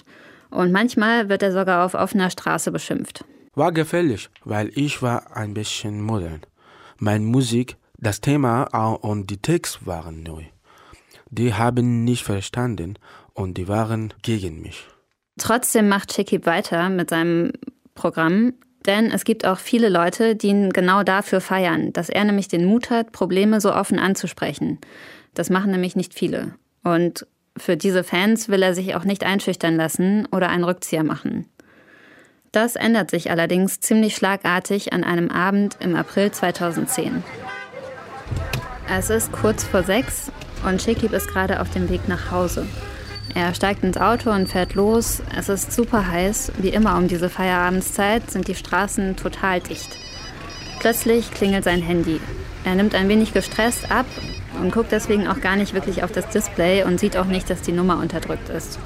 und 0.50 0.72
manchmal 0.72 1.28
wird 1.28 1.44
er 1.44 1.52
sogar 1.52 1.86
auf 1.86 1.94
offener 1.94 2.30
Straße 2.30 2.72
beschimpft. 2.72 3.24
War 3.54 3.70
gefährlich, 3.70 4.28
weil 4.44 4.72
ich 4.74 5.02
war 5.02 5.36
ein 5.36 5.54
bisschen 5.54 6.00
modern. 6.02 6.40
Meine 6.98 7.24
Musik, 7.24 7.76
das 8.06 8.20
Thema 8.20 8.62
und 9.00 9.30
die 9.30 9.42
Texte 9.42 9.84
waren 9.84 10.22
neu. 10.22 10.44
Die 11.28 11.54
haben 11.54 12.04
nicht 12.04 12.22
verstanden 12.22 13.00
und 13.34 13.58
die 13.58 13.66
waren 13.66 14.14
gegen 14.22 14.62
mich. 14.62 14.86
Trotzdem 15.40 15.88
macht 15.88 16.12
Shekib 16.12 16.46
weiter 16.46 16.88
mit 16.88 17.10
seinem 17.10 17.52
Programm, 17.96 18.54
denn 18.86 19.10
es 19.10 19.25
gibt 19.25 19.44
auch 19.44 19.58
viele 19.58 19.88
Leute, 19.88 20.36
die 20.36 20.46
ihn 20.46 20.70
genau 20.70 21.02
dafür 21.02 21.40
feiern, 21.40 21.92
dass 21.92 22.08
er 22.08 22.22
nämlich 22.22 22.46
den 22.46 22.64
Mut 22.64 22.90
hat, 22.90 23.10
Probleme 23.10 23.60
so 23.60 23.75
offen 23.75 23.98
anzusprechen. 23.98 24.78
Das 25.34 25.50
machen 25.50 25.72
nämlich 25.72 25.96
nicht 25.96 26.14
viele. 26.14 26.54
Und 26.84 27.26
für 27.56 27.76
diese 27.76 28.04
Fans 28.04 28.48
will 28.48 28.62
er 28.62 28.76
sich 28.76 28.94
auch 28.94 29.04
nicht 29.04 29.25
einschüchtern 29.25 29.75
lassen 29.75 30.28
oder 30.30 30.48
einen 30.48 30.62
Rückzieher 30.62 31.02
machen. 31.02 31.46
Das 32.52 32.76
ändert 32.76 33.10
sich 33.10 33.32
allerdings 33.32 33.80
ziemlich 33.80 34.14
schlagartig 34.14 34.92
an 34.92 35.02
einem 35.02 35.28
Abend 35.28 35.76
im 35.80 35.96
April 35.96 36.30
2010. 36.30 37.25
Es 38.88 39.11
ist 39.11 39.33
kurz 39.33 39.64
vor 39.64 39.83
sechs 39.83 40.31
und 40.64 40.81
Shekib 40.81 41.12
ist 41.12 41.28
gerade 41.28 41.61
auf 41.61 41.71
dem 41.71 41.88
Weg 41.88 42.09
nach 42.09 42.31
Hause. 42.31 42.66
Er 43.35 43.52
steigt 43.52 43.83
ins 43.83 43.97
Auto 43.97 44.31
und 44.31 44.49
fährt 44.49 44.75
los. 44.75 45.23
Es 45.37 45.49
ist 45.49 45.73
super 45.73 46.07
heiß. 46.07 46.52
Wie 46.59 46.69
immer 46.69 46.97
um 46.97 47.09
diese 47.09 47.28
Feierabendszeit 47.28 48.31
sind 48.31 48.49
die 48.49 48.55
Straßen 48.55 49.16
total 49.16 49.61
dicht. 49.61 49.99
Plötzlich 50.78 51.33
klingelt 51.33 51.64
sein 51.64 51.83
Handy. 51.83 52.21
Er 52.64 52.76
nimmt 52.76 52.95
ein 52.95 53.09
wenig 53.09 53.33
gestresst 53.33 53.90
ab 53.90 54.07
und 54.62 54.73
guckt 54.73 54.93
deswegen 54.93 55.26
auch 55.26 55.40
gar 55.40 55.57
nicht 55.57 55.75
wirklich 55.75 56.02
auf 56.05 56.12
das 56.12 56.28
Display 56.28 56.85
und 56.85 57.00
sieht 57.00 57.16
auch 57.16 57.26
nicht, 57.26 57.50
dass 57.50 57.62
die 57.62 57.73
Nummer 57.73 57.99
unterdrückt 57.99 58.49
ist. 58.49 58.78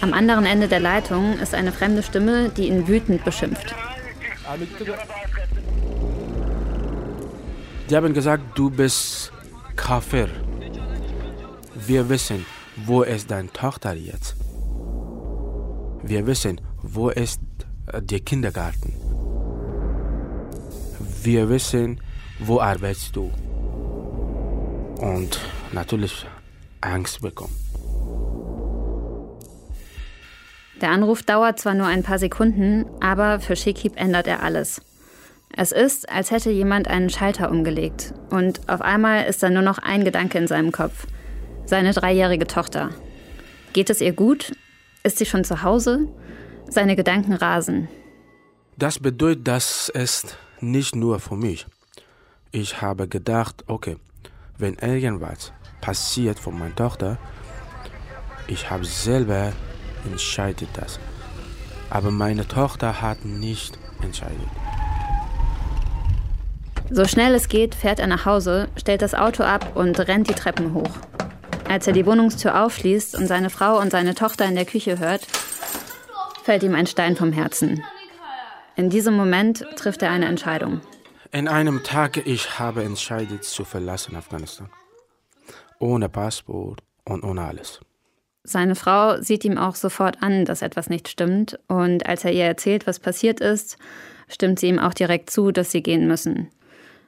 Am 0.00 0.12
anderen 0.12 0.46
Ende 0.46 0.68
der 0.68 0.80
Leitung 0.80 1.38
ist 1.38 1.54
eine 1.54 1.72
fremde 1.72 2.02
Stimme, 2.02 2.48
die 2.48 2.68
ihn 2.68 2.88
wütend 2.88 3.24
beschimpft. 3.24 3.74
Die 7.88 7.94
haben 7.94 8.14
gesagt, 8.14 8.42
du 8.58 8.68
bist 8.68 9.30
Kafir. 9.76 10.28
Wir 11.86 12.08
wissen, 12.08 12.44
wo 12.84 13.02
ist 13.02 13.30
deine 13.30 13.52
Tochter 13.52 13.92
jetzt? 13.92 14.34
Wir 16.02 16.26
wissen, 16.26 16.60
wo 16.82 17.10
ist 17.10 17.40
der 17.94 18.20
Kindergarten? 18.20 18.92
Wir 21.22 21.48
wissen, 21.48 22.00
wo 22.40 22.60
arbeitest 22.60 23.14
du? 23.14 23.30
Und 24.98 25.38
natürlich 25.72 26.26
Angst 26.80 27.20
bekommen. 27.20 27.54
Der 30.80 30.90
Anruf 30.90 31.22
dauert 31.22 31.60
zwar 31.60 31.74
nur 31.74 31.86
ein 31.86 32.02
paar 32.02 32.18
Sekunden, 32.18 32.84
aber 33.00 33.38
für 33.38 33.54
Shekib 33.54 33.96
ändert 33.96 34.26
er 34.26 34.42
alles. 34.42 34.82
Es 35.54 35.72
ist, 35.72 36.08
als 36.08 36.30
hätte 36.30 36.50
jemand 36.50 36.88
einen 36.88 37.10
Schalter 37.10 37.50
umgelegt 37.50 38.12
und 38.30 38.68
auf 38.68 38.80
einmal 38.80 39.24
ist 39.24 39.42
da 39.42 39.50
nur 39.50 39.62
noch 39.62 39.78
ein 39.78 40.04
Gedanke 40.04 40.38
in 40.38 40.46
seinem 40.46 40.72
Kopf. 40.72 41.06
Seine 41.64 41.92
dreijährige 41.92 42.46
Tochter. 42.46 42.90
Geht 43.72 43.90
es 43.90 44.00
ihr 44.00 44.12
gut? 44.12 44.52
Ist 45.02 45.18
sie 45.18 45.26
schon 45.26 45.44
zu 45.44 45.62
Hause? 45.62 46.08
Seine 46.68 46.96
Gedanken 46.96 47.32
rasen. 47.32 47.88
Das 48.76 48.98
bedeutet, 48.98 49.48
dass 49.48 49.90
es 49.94 50.36
nicht 50.60 50.94
nur 50.96 51.20
für 51.20 51.36
mich. 51.36 51.66
Ich 52.52 52.82
habe 52.82 53.08
gedacht, 53.08 53.64
okay, 53.66 53.96
wenn 54.58 54.74
irgendwas 54.74 55.52
passiert 55.80 56.38
von 56.38 56.58
meiner 56.58 56.74
Tochter, 56.74 57.18
ich 58.46 58.70
habe 58.70 58.84
selber 58.84 59.52
entscheidet 60.04 60.68
das. 60.74 60.98
Aber 61.90 62.10
meine 62.10 62.46
Tochter 62.46 63.00
hat 63.00 63.24
nicht 63.24 63.78
entscheidet. 64.02 64.48
So 66.90 67.04
schnell 67.04 67.34
es 67.34 67.48
geht, 67.48 67.74
fährt 67.74 67.98
er 67.98 68.06
nach 68.06 68.26
Hause, 68.26 68.68
stellt 68.76 69.02
das 69.02 69.14
Auto 69.14 69.42
ab 69.42 69.74
und 69.74 69.98
rennt 69.98 70.28
die 70.28 70.34
Treppen 70.34 70.72
hoch. 70.72 70.90
Als 71.68 71.86
er 71.88 71.92
die 71.92 72.06
Wohnungstür 72.06 72.62
aufschließt 72.64 73.16
und 73.16 73.26
seine 73.26 73.50
Frau 73.50 73.80
und 73.80 73.90
seine 73.90 74.14
Tochter 74.14 74.44
in 74.44 74.54
der 74.54 74.66
Küche 74.66 75.00
hört, 75.00 75.26
fällt 76.44 76.62
ihm 76.62 76.76
ein 76.76 76.86
Stein 76.86 77.16
vom 77.16 77.32
Herzen. 77.32 77.82
In 78.76 78.88
diesem 78.88 79.14
Moment 79.14 79.66
trifft 79.74 80.02
er 80.02 80.10
eine 80.10 80.26
Entscheidung. 80.26 80.80
In 81.32 81.48
einem 81.48 81.82
Tag, 81.82 82.24
ich 82.24 82.60
habe 82.60 82.84
entscheidet 82.84 83.42
zu 83.42 83.64
verlassen 83.64 84.14
Afghanistan. 84.14 84.70
Ohne 85.80 86.08
Passport 86.08 86.82
und 87.04 87.24
ohne 87.24 87.42
alles. 87.42 87.80
Seine 88.44 88.76
Frau 88.76 89.20
sieht 89.20 89.44
ihm 89.44 89.58
auch 89.58 89.74
sofort 89.74 90.22
an, 90.22 90.44
dass 90.44 90.62
etwas 90.62 90.88
nicht 90.88 91.08
stimmt. 91.08 91.58
Und 91.66 92.06
als 92.06 92.24
er 92.24 92.30
ihr 92.30 92.44
erzählt, 92.44 92.86
was 92.86 93.00
passiert 93.00 93.40
ist, 93.40 93.76
stimmt 94.28 94.60
sie 94.60 94.68
ihm 94.68 94.78
auch 94.78 94.94
direkt 94.94 95.30
zu, 95.30 95.50
dass 95.50 95.72
sie 95.72 95.82
gehen 95.82 96.06
müssen. 96.06 96.52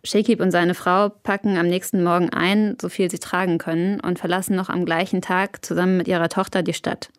Shekib 0.04 0.40
und 0.40 0.50
seine 0.50 0.74
Frau 0.74 1.08
packen 1.08 1.56
am 1.56 1.66
nächsten 1.66 2.02
Morgen 2.02 2.30
ein, 2.30 2.76
so 2.80 2.88
viel 2.88 3.10
sie 3.10 3.18
tragen 3.18 3.58
können, 3.58 4.00
und 4.00 4.18
verlassen 4.18 4.56
noch 4.56 4.68
am 4.68 4.84
gleichen 4.84 5.22
Tag 5.22 5.64
zusammen 5.64 5.96
mit 5.96 6.08
ihrer 6.08 6.28
Tochter 6.28 6.62
die 6.62 6.74
Stadt. 6.74 7.10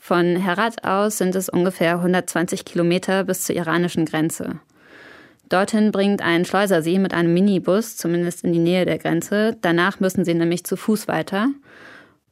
Von 0.00 0.36
Herat 0.36 0.84
aus 0.84 1.18
sind 1.18 1.34
es 1.34 1.48
ungefähr 1.48 1.96
120 1.96 2.64
Kilometer 2.64 3.24
bis 3.24 3.44
zur 3.44 3.54
iranischen 3.54 4.06
Grenze. 4.06 4.60
Dorthin 5.48 5.92
bringt 5.92 6.22
ein 6.22 6.44
Schleuser 6.44 6.82
sie 6.82 6.98
mit 6.98 7.12
einem 7.12 7.34
Minibus, 7.34 7.96
zumindest 7.96 8.44
in 8.44 8.52
die 8.52 8.58
Nähe 8.58 8.84
der 8.84 8.98
Grenze. 8.98 9.56
Danach 9.60 10.00
müssen 10.00 10.24
sie 10.24 10.34
nämlich 10.34 10.64
zu 10.64 10.76
Fuß 10.76 11.06
weiter. 11.08 11.48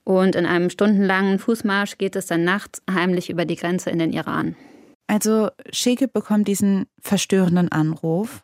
Und 0.05 0.37
in 0.37 0.47
einem 0.47 0.71
stundenlangen 0.71 1.39
Fußmarsch 1.39 1.99
geht 1.99 2.17
es 2.17 2.27
dann 2.27 2.45
nachts 2.45 2.81
heimlich 2.91 3.29
über 3.29 3.45
die 3.45 3.57
Grenze 3.57 3.91
in 3.91 3.99
den 3.99 4.13
Iran. 4.13 4.57
Also 5.07 5.51
Shekib 5.71 6.13
bekommt 6.13 6.49
diesen 6.49 6.87
verstörenden 7.01 7.71
Anruf 7.71 8.43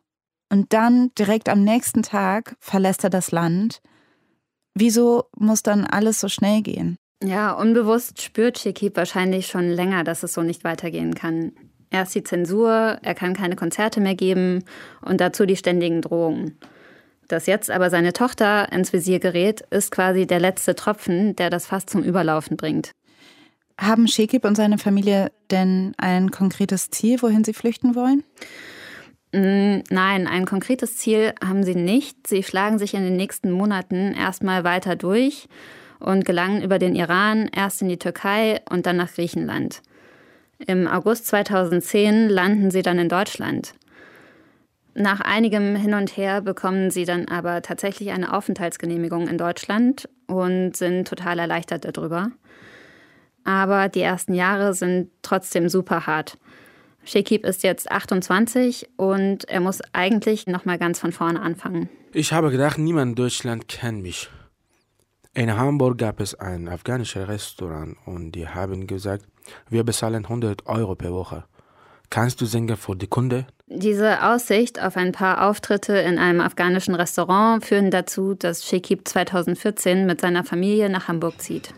und 0.50 0.72
dann 0.72 1.10
direkt 1.18 1.48
am 1.48 1.64
nächsten 1.64 2.02
Tag 2.02 2.56
verlässt 2.60 3.04
er 3.04 3.10
das 3.10 3.32
Land. 3.32 3.80
Wieso 4.74 5.24
muss 5.36 5.62
dann 5.62 5.84
alles 5.84 6.20
so 6.20 6.28
schnell 6.28 6.62
gehen? 6.62 6.96
Ja, 7.22 7.52
unbewusst 7.52 8.20
spürt 8.20 8.58
Shekib 8.58 8.96
wahrscheinlich 8.96 9.46
schon 9.46 9.70
länger, 9.70 10.04
dass 10.04 10.22
es 10.22 10.34
so 10.34 10.42
nicht 10.42 10.64
weitergehen 10.64 11.14
kann. 11.14 11.52
Erst 11.90 12.14
die 12.14 12.24
Zensur, 12.24 12.98
er 13.02 13.14
kann 13.14 13.34
keine 13.34 13.56
Konzerte 13.56 14.00
mehr 14.00 14.16
geben 14.16 14.64
und 15.00 15.20
dazu 15.20 15.46
die 15.46 15.56
ständigen 15.56 16.02
Drohungen. 16.02 16.58
Dass 17.28 17.46
jetzt 17.46 17.70
aber 17.70 17.88
seine 17.88 18.12
Tochter 18.12 18.70
ins 18.72 18.92
Visier 18.92 19.20
gerät, 19.20 19.62
ist 19.70 19.90
quasi 19.90 20.26
der 20.26 20.40
letzte 20.40 20.74
Tropfen, 20.74 21.36
der 21.36 21.50
das 21.50 21.66
fast 21.66 21.88
zum 21.88 22.02
Überlaufen 22.02 22.56
bringt. 22.56 22.90
Haben 23.80 24.06
Shekib 24.06 24.44
und 24.44 24.56
seine 24.56 24.78
Familie 24.78 25.32
denn 25.50 25.94
ein 25.96 26.30
konkretes 26.30 26.90
Ziel, 26.90 27.22
wohin 27.22 27.44
sie 27.44 27.54
flüchten 27.54 27.94
wollen? 27.94 28.22
Mm, 29.34 29.82
nein, 29.90 30.28
ein 30.28 30.46
konkretes 30.46 30.96
Ziel 30.96 31.34
haben 31.44 31.64
sie 31.64 31.74
nicht. 31.74 32.28
Sie 32.28 32.44
schlagen 32.44 32.78
sich 32.78 32.94
in 32.94 33.02
den 33.02 33.16
nächsten 33.16 33.50
Monaten 33.50 34.14
erstmal 34.14 34.62
weiter 34.62 34.94
durch 34.94 35.48
und 35.98 36.24
gelangen 36.24 36.62
über 36.62 36.78
den 36.78 36.94
Iran 36.94 37.48
erst 37.52 37.82
in 37.82 37.88
die 37.88 37.98
Türkei 37.98 38.60
und 38.70 38.86
dann 38.86 38.96
nach 38.96 39.12
Griechenland. 39.12 39.82
Im 40.64 40.86
August 40.86 41.26
2010 41.26 42.28
landen 42.28 42.70
sie 42.70 42.82
dann 42.82 43.00
in 43.00 43.08
Deutschland. 43.08 43.74
Nach 44.94 45.20
einigem 45.20 45.74
Hin 45.74 45.94
und 45.94 46.16
Her 46.16 46.40
bekommen 46.40 46.92
sie 46.92 47.04
dann 47.04 47.26
aber 47.26 47.60
tatsächlich 47.62 48.12
eine 48.12 48.32
Aufenthaltsgenehmigung 48.32 49.26
in 49.26 49.36
Deutschland 49.36 50.08
und 50.28 50.76
sind 50.76 51.08
total 51.08 51.40
erleichtert 51.40 51.84
darüber. 51.84 52.30
Aber 53.42 53.88
die 53.88 54.00
ersten 54.00 54.32
Jahre 54.32 54.74
sind 54.74 55.10
trotzdem 55.22 55.68
super 55.68 56.06
hart. 56.06 56.38
Shekib 57.04 57.44
ist 57.44 57.62
jetzt 57.62 57.90
28 57.90 58.88
und 58.96 59.48
er 59.48 59.60
muss 59.60 59.80
eigentlich 59.92 60.46
noch 60.46 60.64
mal 60.64 60.78
ganz 60.78 61.00
von 61.00 61.12
vorne 61.12 61.40
anfangen. 61.40 61.88
Ich 62.12 62.32
habe 62.32 62.50
gedacht, 62.50 62.78
niemand 62.78 63.10
in 63.10 63.14
Deutschland 63.16 63.68
kennt 63.68 64.02
mich. 64.02 64.30
In 65.34 65.56
Hamburg 65.56 65.98
gab 65.98 66.20
es 66.20 66.34
ein 66.36 66.68
afghanisches 66.68 67.26
Restaurant 67.26 67.96
und 68.06 68.32
die 68.32 68.46
haben 68.46 68.86
gesagt, 68.86 69.26
wir 69.68 69.82
bezahlen 69.84 70.24
100 70.24 70.66
Euro 70.66 70.94
per 70.94 71.12
Woche. 71.12 71.44
Kannst 72.08 72.40
du 72.40 72.46
singen 72.46 72.76
für 72.76 72.94
die 72.94 73.08
Kunde? 73.08 73.46
Diese 73.66 74.22
Aussicht 74.22 74.80
auf 74.80 74.96
ein 74.96 75.10
paar 75.10 75.48
Auftritte 75.48 75.96
in 75.96 76.18
einem 76.18 76.40
afghanischen 76.40 76.94
Restaurant 76.94 77.64
führen 77.64 77.90
dazu, 77.90 78.34
dass 78.34 78.64
Shekib 78.64 79.08
2014 79.08 80.06
mit 80.06 80.20
seiner 80.20 80.44
Familie 80.44 80.88
nach 80.88 81.08
Hamburg 81.08 81.40
zieht. 81.40 81.74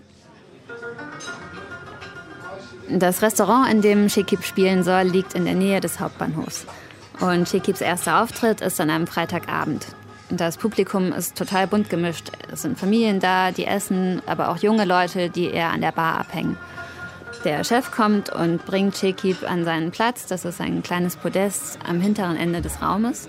Das 2.89 3.21
Restaurant, 3.21 3.71
in 3.71 3.83
dem 3.83 4.09
Shekib 4.09 4.45
spielen 4.45 4.85
soll, 4.85 5.03
liegt 5.03 5.35
in 5.35 5.45
der 5.45 5.55
Nähe 5.55 5.81
des 5.81 5.99
Hauptbahnhofs. 5.99 6.67
Und 7.21 7.49
Shekibs 7.49 7.81
erster 7.81 8.23
Auftritt 8.23 8.61
ist 8.61 8.81
an 8.81 8.91
einem 8.91 9.07
Freitagabend. 9.07 9.87
Das 10.29 10.57
Publikum 10.57 11.13
ist 11.13 11.37
total 11.37 11.67
bunt 11.67 11.91
gemischt. 11.91 12.31
Es 12.53 12.63
sind 12.63 12.79
Familien 12.79 13.21
da, 13.21 13.51
die 13.51 13.65
essen, 13.65 14.23
aber 14.27 14.51
auch 14.51 14.59
junge 14.59 14.85
Leute, 14.85 15.31
die 15.31 15.47
eher 15.47 15.71
an 15.71 15.81
der 15.81 15.93
Bar 15.93 16.19
abhängen. 16.19 16.57
Der 17.45 17.65
Chef 17.65 17.91
kommt 17.91 18.31
und 18.31 18.65
bringt 18.67 18.97
Shekib 18.97 19.49
an 19.49 19.65
seinen 19.65 19.91
Platz. 19.91 20.27
Das 20.27 20.45
ist 20.45 20.61
ein 20.61 20.83
kleines 20.83 21.17
Podest 21.17 21.79
am 21.87 22.01
hinteren 22.01 22.37
Ende 22.37 22.61
des 22.61 22.83
Raumes. 22.83 23.29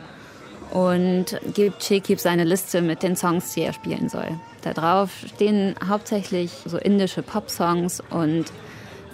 Und 0.71 1.39
gibt 1.53 1.83
Shekib 1.83 2.19
seine 2.19 2.43
Liste 2.43 2.81
mit 2.81 3.01
den 3.03 3.15
Songs, 3.15 3.53
die 3.53 3.61
er 3.61 3.73
spielen 3.73 4.09
soll. 4.09 4.39
Da 4.63 4.73
drauf 4.73 5.11
stehen 5.33 5.75
hauptsächlich 5.87 6.51
so 6.65 6.77
indische 6.77 7.21
Popsongs 7.21 8.03
und 8.09 8.45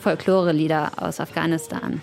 Folklore-Lieder 0.03 0.91
aus 0.97 1.19
Afghanistan. 1.19 2.01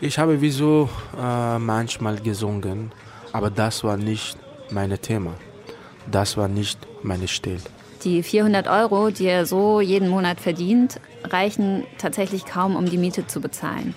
Ich 0.00 0.18
habe 0.18 0.40
wieso 0.40 0.90
äh, 1.18 1.58
manchmal 1.58 2.16
gesungen, 2.16 2.90
aber 3.32 3.50
das 3.50 3.84
war 3.84 3.96
nicht 3.96 4.36
mein 4.70 4.90
Thema. 5.00 5.34
Das 6.10 6.36
war 6.36 6.48
nicht 6.48 6.78
meine 7.02 7.28
Stil. 7.28 7.60
Die 8.04 8.22
400 8.22 8.68
Euro, 8.68 9.10
die 9.10 9.26
er 9.26 9.46
so 9.46 9.80
jeden 9.80 10.08
Monat 10.08 10.40
verdient, 10.40 11.00
reichen 11.24 11.84
tatsächlich 11.98 12.44
kaum, 12.44 12.76
um 12.76 12.86
die 12.86 12.98
Miete 12.98 13.26
zu 13.26 13.40
bezahlen. 13.40 13.94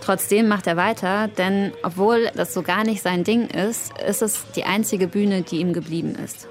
Trotzdem 0.00 0.48
macht 0.48 0.66
er 0.66 0.76
weiter, 0.76 1.28
denn 1.28 1.72
obwohl 1.82 2.30
das 2.34 2.52
so 2.52 2.62
gar 2.62 2.84
nicht 2.84 3.02
sein 3.02 3.24
Ding 3.24 3.46
ist, 3.48 3.92
ist 3.98 4.20
es 4.20 4.44
die 4.56 4.64
einzige 4.64 5.06
Bühne, 5.06 5.42
die 5.42 5.60
ihm 5.60 5.72
geblieben 5.72 6.14
ist. 6.14 6.48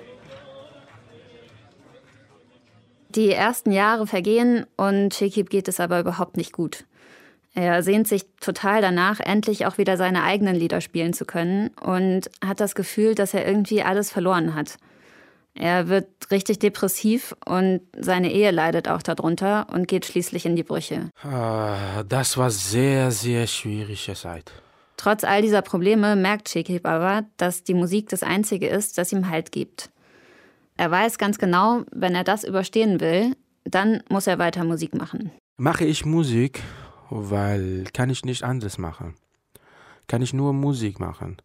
Die 3.15 3.31
ersten 3.31 3.71
Jahre 3.71 4.07
vergehen 4.07 4.65
und 4.75 5.13
Shekib 5.13 5.49
geht 5.49 5.67
es 5.67 5.79
aber 5.79 5.99
überhaupt 5.99 6.37
nicht 6.37 6.51
gut. 6.51 6.85
Er 7.55 7.83
sehnt 7.83 8.07
sich 8.07 8.25
total 8.39 8.81
danach, 8.81 9.19
endlich 9.19 9.67
auch 9.67 9.77
wieder 9.77 9.95
seine 9.97 10.23
eigenen 10.23 10.55
Lieder 10.55 10.81
spielen 10.81 11.13
zu 11.13 11.25
können 11.25 11.69
und 11.81 12.31
hat 12.43 12.59
das 12.59 12.73
Gefühl, 12.73 13.13
dass 13.13 13.35
er 13.35 13.45
irgendwie 13.45 13.83
alles 13.83 14.09
verloren 14.11 14.55
hat. 14.55 14.77
Er 15.53 15.87
wird 15.87 16.07
richtig 16.31 16.57
depressiv 16.57 17.35
und 17.45 17.81
seine 17.95 18.31
Ehe 18.31 18.49
leidet 18.49 18.87
auch 18.87 19.03
darunter 19.03 19.67
und 19.71 19.87
geht 19.87 20.05
schließlich 20.05 20.47
in 20.47 20.55
die 20.55 20.63
Brüche. 20.63 21.09
Ah, 21.21 22.01
das 22.09 22.37
war 22.37 22.49
sehr, 22.49 23.11
sehr 23.11 23.45
schwierige 23.45 24.13
Zeit. 24.15 24.51
Trotz 24.97 25.23
all 25.23 25.43
dieser 25.43 25.61
Probleme 25.61 26.15
merkt 26.15 26.49
Shekib 26.49 26.87
aber, 26.87 27.25
dass 27.37 27.63
die 27.63 27.75
Musik 27.75 28.09
das 28.09 28.23
Einzige 28.23 28.67
ist, 28.67 28.97
das 28.97 29.11
ihm 29.11 29.29
Halt 29.29 29.51
gibt. 29.51 29.91
Er 30.77 30.89
weiß 30.89 31.17
ganz 31.17 31.37
genau, 31.37 31.83
wenn 31.91 32.15
er 32.15 32.23
das 32.23 32.43
überstehen 32.43 32.99
will, 32.99 33.35
dann 33.63 34.03
muss 34.09 34.27
er 34.27 34.39
weiter 34.39 34.63
Musik 34.63 34.95
machen. 34.95 35.31
Mache 35.57 35.85
ich 35.85 36.05
Musik, 36.05 36.61
weil 37.09 37.85
kann 37.93 38.09
ich 38.09 38.25
nicht 38.25 38.43
anders 38.43 38.77
machen. 38.77 39.15
Kann 40.07 40.21
ich 40.21 40.33
nur 40.33 40.53
Musik 40.53 40.99
machen. 40.99 41.37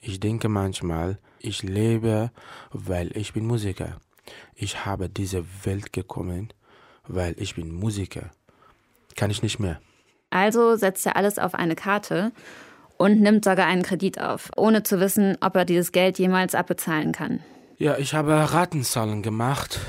Ich 0.00 0.20
denke 0.20 0.48
manchmal, 0.48 1.18
ich 1.40 1.62
lebe, 1.62 2.30
weil 2.70 3.16
ich 3.16 3.32
bin 3.32 3.46
Musiker. 3.46 3.96
Ich 4.54 4.86
habe 4.86 5.08
diese 5.08 5.44
Welt 5.64 5.92
gekommen, 5.92 6.52
weil 7.06 7.34
ich 7.38 7.56
bin 7.56 7.72
Musiker. 7.72 8.30
Kann 9.16 9.30
ich 9.30 9.42
nicht 9.42 9.58
mehr. 9.58 9.80
Also 10.30 10.76
setzt 10.76 11.06
er 11.06 11.16
alles 11.16 11.38
auf 11.38 11.54
eine 11.54 11.74
Karte 11.74 12.32
und 12.96 13.20
nimmt 13.20 13.44
sogar 13.44 13.66
einen 13.66 13.82
Kredit 13.82 14.20
auf, 14.20 14.50
ohne 14.56 14.82
zu 14.82 15.00
wissen, 15.00 15.36
ob 15.40 15.56
er 15.56 15.64
dieses 15.64 15.92
Geld 15.92 16.18
jemals 16.18 16.54
abbezahlen 16.54 17.12
kann. 17.12 17.40
Ja, 17.78 17.98
ich 17.98 18.14
habe 18.14 18.32
Ratenzahlen 18.32 19.22
gemacht 19.22 19.80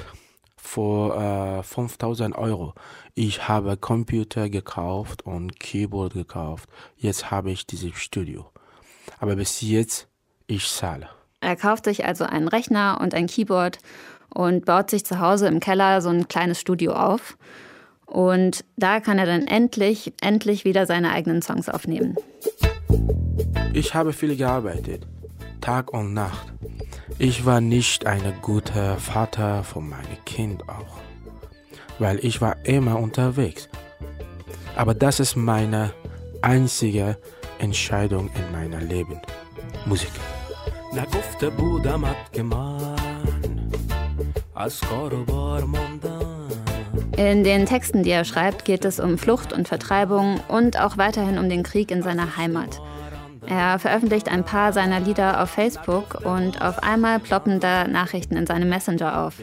für 0.57 1.61
äh, 1.61 1.63
5000 1.63 2.35
Euro. 2.37 2.73
Ich 3.15 3.47
habe 3.47 3.77
Computer 3.77 4.49
gekauft 4.49 5.25
und 5.25 5.57
Keyboard 5.57 6.13
gekauft. 6.13 6.67
Jetzt 6.97 7.31
habe 7.31 7.49
ich 7.51 7.65
dieses 7.65 7.95
Studio. 7.95 8.51
Aber 9.19 9.37
bis 9.37 9.61
jetzt, 9.61 10.09
ich 10.47 10.67
zahle. 10.69 11.07
Er 11.39 11.55
kauft 11.55 11.85
sich 11.85 12.03
also 12.03 12.25
einen 12.25 12.49
Rechner 12.49 12.99
und 12.99 13.13
ein 13.13 13.27
Keyboard 13.27 13.77
und 14.33 14.65
baut 14.65 14.89
sich 14.89 15.05
zu 15.05 15.19
Hause 15.19 15.47
im 15.47 15.61
Keller 15.61 16.01
so 16.01 16.09
ein 16.09 16.27
kleines 16.27 16.59
Studio 16.59 16.91
auf. 16.91 17.37
Und 18.05 18.65
da 18.75 18.99
kann 18.99 19.17
er 19.17 19.25
dann 19.25 19.47
endlich, 19.47 20.11
endlich 20.19 20.65
wieder 20.65 20.85
seine 20.87 21.11
eigenen 21.13 21.41
Songs 21.41 21.69
aufnehmen. 21.69 22.17
Ich 23.71 23.93
habe 23.93 24.11
viel 24.11 24.35
gearbeitet, 24.35 25.07
Tag 25.61 25.93
und 25.93 26.13
Nacht. 26.13 26.51
Ich 27.19 27.45
war 27.45 27.61
nicht 27.61 28.05
ein 28.05 28.21
guter 28.41 28.97
Vater 28.97 29.63
für 29.63 29.79
mein 29.79 30.05
Kind 30.25 30.67
auch, 30.69 30.97
weil 31.99 32.23
ich 32.23 32.41
war 32.41 32.57
immer 32.65 32.99
unterwegs. 32.99 33.69
Aber 34.75 34.93
das 34.93 35.19
ist 35.19 35.35
meine 35.35 35.93
einzige 36.41 37.17
Entscheidung 37.59 38.29
in 38.35 38.51
meinem 38.51 38.87
Leben. 38.87 39.19
Musik. 39.85 40.11
In 47.17 47.43
den 47.43 47.65
Texten, 47.65 48.03
die 48.03 48.11
er 48.11 48.25
schreibt, 48.25 48.65
geht 48.65 48.85
es 48.85 48.99
um 48.99 49.17
Flucht 49.17 49.53
und 49.53 49.67
Vertreibung 49.67 50.39
und 50.47 50.79
auch 50.79 50.97
weiterhin 50.97 51.39
um 51.39 51.49
den 51.49 51.63
Krieg 51.63 51.89
in 51.89 52.03
seiner 52.03 52.37
Heimat. 52.37 52.79
Er 53.47 53.79
veröffentlicht 53.79 54.29
ein 54.29 54.43
paar 54.43 54.73
seiner 54.73 54.99
Lieder 54.99 55.41
auf 55.41 55.49
Facebook 55.49 56.25
und 56.25 56.61
auf 56.61 56.83
einmal 56.83 57.19
ploppen 57.19 57.59
da 57.61 57.87
Nachrichten 57.87 58.35
in 58.35 58.45
seinem 58.45 58.67
Messenger 58.67 59.21
auf. 59.25 59.35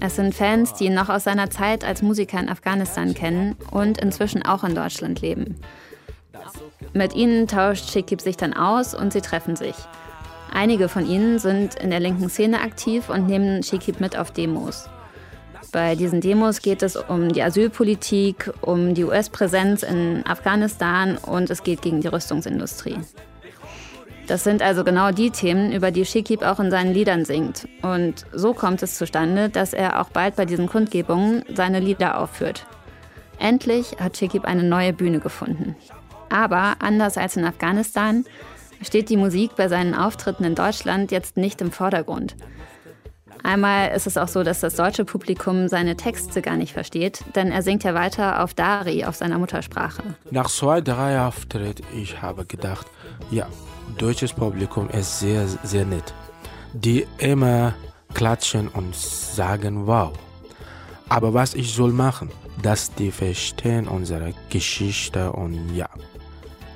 Es 0.00 0.16
sind 0.16 0.34
Fans, 0.34 0.74
die 0.74 0.86
ihn 0.86 0.94
noch 0.94 1.08
aus 1.08 1.24
seiner 1.24 1.50
Zeit 1.50 1.84
als 1.84 2.02
Musiker 2.02 2.38
in 2.38 2.48
Afghanistan 2.48 3.12
kennen 3.12 3.56
und 3.72 3.98
inzwischen 3.98 4.44
auch 4.44 4.62
in 4.62 4.74
Deutschland 4.74 5.20
leben. 5.20 5.56
Mit 6.92 7.14
ihnen 7.14 7.48
tauscht 7.48 7.90
Shikib 7.90 8.20
sich 8.20 8.36
dann 8.36 8.52
aus 8.52 8.94
und 8.94 9.12
sie 9.12 9.20
treffen 9.20 9.56
sich. 9.56 9.74
Einige 10.52 10.88
von 10.88 11.06
ihnen 11.06 11.38
sind 11.38 11.74
in 11.76 11.90
der 11.90 12.00
linken 12.00 12.28
Szene 12.28 12.60
aktiv 12.60 13.08
und 13.08 13.26
nehmen 13.26 13.62
Shikib 13.62 14.00
mit 14.00 14.16
auf 14.16 14.30
Demos. 14.30 14.88
Bei 15.72 15.94
diesen 15.94 16.20
Demos 16.20 16.60
geht 16.60 16.82
es 16.82 16.96
um 16.96 17.32
die 17.32 17.42
Asylpolitik, 17.42 18.52
um 18.60 18.92
die 18.92 19.04
US-Präsenz 19.04 19.82
in 19.82 20.22
Afghanistan 20.26 21.16
und 21.16 21.48
es 21.48 21.62
geht 21.62 21.80
gegen 21.80 22.02
die 22.02 22.08
Rüstungsindustrie. 22.08 22.98
Das 24.26 24.44
sind 24.44 24.60
also 24.60 24.84
genau 24.84 25.12
die 25.12 25.30
Themen, 25.30 25.72
über 25.72 25.90
die 25.90 26.04
Shikib 26.04 26.42
auch 26.42 26.60
in 26.60 26.70
seinen 26.70 26.92
Liedern 26.92 27.24
singt. 27.24 27.66
Und 27.80 28.26
so 28.32 28.52
kommt 28.52 28.82
es 28.82 28.98
zustande, 28.98 29.48
dass 29.48 29.72
er 29.72 30.00
auch 30.00 30.10
bald 30.10 30.36
bei 30.36 30.44
diesen 30.44 30.68
Kundgebungen 30.68 31.42
seine 31.54 31.80
Lieder 31.80 32.20
aufführt. 32.20 32.66
Endlich 33.38 33.96
hat 33.98 34.18
Shikib 34.18 34.44
eine 34.44 34.62
neue 34.62 34.92
Bühne 34.92 35.20
gefunden. 35.20 35.74
Aber 36.28 36.76
anders 36.80 37.16
als 37.16 37.36
in 37.36 37.46
Afghanistan 37.46 38.24
steht 38.82 39.08
die 39.08 39.16
Musik 39.16 39.56
bei 39.56 39.68
seinen 39.68 39.94
Auftritten 39.94 40.44
in 40.44 40.54
Deutschland 40.54 41.12
jetzt 41.12 41.38
nicht 41.38 41.62
im 41.62 41.72
Vordergrund. 41.72 42.36
Einmal 43.42 43.90
ist 43.90 44.06
es 44.06 44.16
auch 44.16 44.28
so, 44.28 44.42
dass 44.42 44.60
das 44.60 44.76
deutsche 44.76 45.04
Publikum 45.04 45.68
seine 45.68 45.96
Texte 45.96 46.42
gar 46.42 46.56
nicht 46.56 46.72
versteht, 46.72 47.24
denn 47.34 47.50
er 47.50 47.62
singt 47.62 47.82
ja 47.84 47.94
weiter 47.94 48.42
auf 48.42 48.54
Dari, 48.54 49.04
auf 49.04 49.16
seiner 49.16 49.38
Muttersprache. 49.38 50.02
Nach 50.30 50.48
zwei, 50.48 50.80
drei 50.80 51.20
Auftritten, 51.20 51.84
ich 51.94 52.22
habe 52.22 52.44
gedacht, 52.44 52.86
ja, 53.30 53.46
deutsches 53.98 54.32
Publikum 54.32 54.88
ist 54.90 55.20
sehr, 55.20 55.46
sehr 55.62 55.84
nett. 55.84 56.14
Die 56.72 57.06
immer 57.18 57.74
klatschen 58.14 58.68
und 58.68 58.94
sagen 58.94 59.86
wow. 59.86 60.12
Aber 61.08 61.34
was 61.34 61.54
ich 61.54 61.74
soll 61.74 61.92
machen, 61.92 62.30
dass 62.62 62.94
die 62.94 63.10
verstehen 63.10 63.88
unsere 63.88 64.34
Geschichte 64.50 65.32
und 65.32 65.74
ja. 65.74 65.88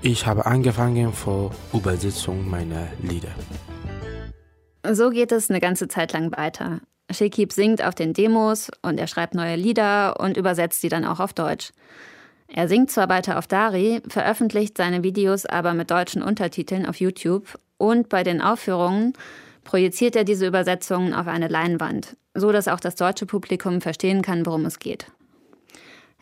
Ich 0.02 0.26
habe 0.26 0.46
angefangen 0.46 1.12
vor 1.12 1.52
Übersetzung 1.72 2.48
meiner 2.48 2.88
Lieder. 3.02 3.34
So 4.92 5.10
geht 5.10 5.32
es 5.32 5.50
eine 5.50 5.60
ganze 5.60 5.88
Zeit 5.88 6.12
lang 6.12 6.36
weiter. 6.36 6.80
Shekib 7.10 7.52
singt 7.52 7.84
auf 7.84 7.94
den 7.94 8.12
Demos 8.12 8.70
und 8.82 8.98
er 8.98 9.06
schreibt 9.06 9.34
neue 9.34 9.56
Lieder 9.56 10.18
und 10.18 10.36
übersetzt 10.36 10.80
sie 10.80 10.88
dann 10.88 11.04
auch 11.04 11.20
auf 11.20 11.32
Deutsch. 11.32 11.72
Er 12.48 12.68
singt 12.68 12.90
zwar 12.90 13.08
weiter 13.08 13.38
auf 13.38 13.46
Dari, 13.46 14.00
veröffentlicht 14.08 14.76
seine 14.76 15.02
Videos 15.02 15.46
aber 15.46 15.74
mit 15.74 15.90
deutschen 15.90 16.22
Untertiteln 16.22 16.86
auf 16.86 16.96
YouTube 16.96 17.58
und 17.78 18.08
bei 18.08 18.22
den 18.22 18.40
Aufführungen 18.40 19.14
projiziert 19.64 20.14
er 20.16 20.24
diese 20.24 20.46
Übersetzungen 20.46 21.12
auf 21.12 21.26
eine 21.26 21.48
Leinwand, 21.48 22.16
so 22.34 22.52
dass 22.52 22.68
auch 22.68 22.80
das 22.80 22.94
deutsche 22.94 23.26
Publikum 23.26 23.80
verstehen 23.80 24.22
kann, 24.22 24.46
worum 24.46 24.64
es 24.64 24.78
geht. 24.78 25.06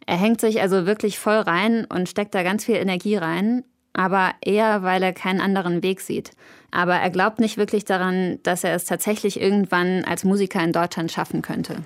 Er 0.06 0.16
hängt 0.16 0.40
sich 0.40 0.60
also 0.60 0.86
wirklich 0.86 1.18
voll 1.18 1.38
rein 1.38 1.86
und 1.86 2.08
steckt 2.08 2.34
da 2.34 2.42
ganz 2.42 2.64
viel 2.64 2.76
Energie 2.76 3.16
rein, 3.16 3.64
aber 3.94 4.32
eher, 4.42 4.82
weil 4.82 5.02
er 5.02 5.12
keinen 5.12 5.40
anderen 5.40 5.82
Weg 5.82 6.00
sieht. 6.00 6.32
Aber 6.70 6.96
er 6.96 7.10
glaubt 7.10 7.38
nicht 7.38 7.56
wirklich 7.56 7.84
daran, 7.84 8.40
dass 8.42 8.64
er 8.64 8.74
es 8.74 8.84
tatsächlich 8.84 9.40
irgendwann 9.40 10.04
als 10.04 10.24
Musiker 10.24 10.62
in 10.62 10.72
Deutschland 10.72 11.10
schaffen 11.10 11.40
könnte. 11.40 11.76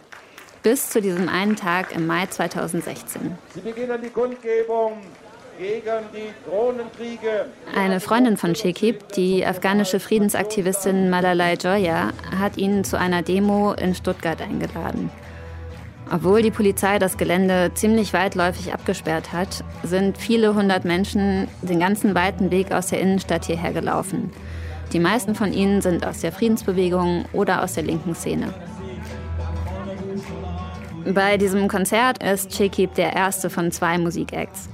Bis 0.62 0.90
zu 0.90 1.00
diesem 1.00 1.28
einen 1.28 1.54
Tag 1.54 1.94
im 1.94 2.06
Mai 2.06 2.26
2016. 2.26 3.38
Sie 3.54 3.60
beginnen 3.60 4.00
die 4.02 4.08
Kundgebung 4.08 4.94
gegen 5.58 6.04
die 6.12 6.32
Drohnenkriege. 6.48 7.46
Eine 7.74 8.00
Freundin 8.00 8.36
von 8.36 8.54
Shekib, 8.54 9.12
die 9.12 9.44
afghanische 9.44 10.00
Friedensaktivistin 10.00 11.10
Malalai 11.10 11.54
Joya, 11.54 12.12
hat 12.36 12.56
ihn 12.56 12.84
zu 12.84 12.98
einer 12.98 13.22
Demo 13.22 13.72
in 13.74 13.94
Stuttgart 13.94 14.40
eingeladen. 14.40 15.10
Obwohl 16.10 16.40
die 16.40 16.50
Polizei 16.50 16.98
das 16.98 17.18
Gelände 17.18 17.70
ziemlich 17.74 18.14
weitläufig 18.14 18.72
abgesperrt 18.72 19.32
hat, 19.32 19.62
sind 19.82 20.16
viele 20.16 20.54
hundert 20.54 20.84
Menschen 20.84 21.48
den 21.60 21.80
ganzen 21.80 22.14
weiten 22.14 22.50
Weg 22.50 22.72
aus 22.72 22.86
der 22.86 23.00
Innenstadt 23.00 23.44
hierher 23.44 23.72
gelaufen. 23.72 24.30
Die 24.92 25.00
meisten 25.00 25.34
von 25.34 25.52
ihnen 25.52 25.82
sind 25.82 26.06
aus 26.06 26.20
der 26.20 26.32
Friedensbewegung 26.32 27.26
oder 27.34 27.62
aus 27.62 27.74
der 27.74 27.82
linken 27.82 28.14
Szene. 28.14 28.54
Bei 31.12 31.36
diesem 31.36 31.68
Konzert 31.68 32.22
ist 32.22 32.52
Chekib 32.52 32.94
der 32.94 33.14
erste 33.14 33.50
von 33.50 33.70
zwei 33.70 33.98
Musikacts. 33.98 34.68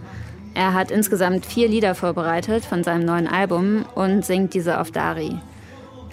Er 0.55 0.73
hat 0.73 0.93
insgesamt 0.93 1.47
vier 1.47 1.69
Lieder 1.69 1.97
vorbereitet 1.97 2.65
von 2.65 2.85
seinem 2.85 3.05
neuen 3.05 3.27
Album 3.27 3.85
und 3.97 4.25
singt 4.25 4.55
diese 4.55 4.81
auf 4.81 4.93
Dari. 4.93 5.37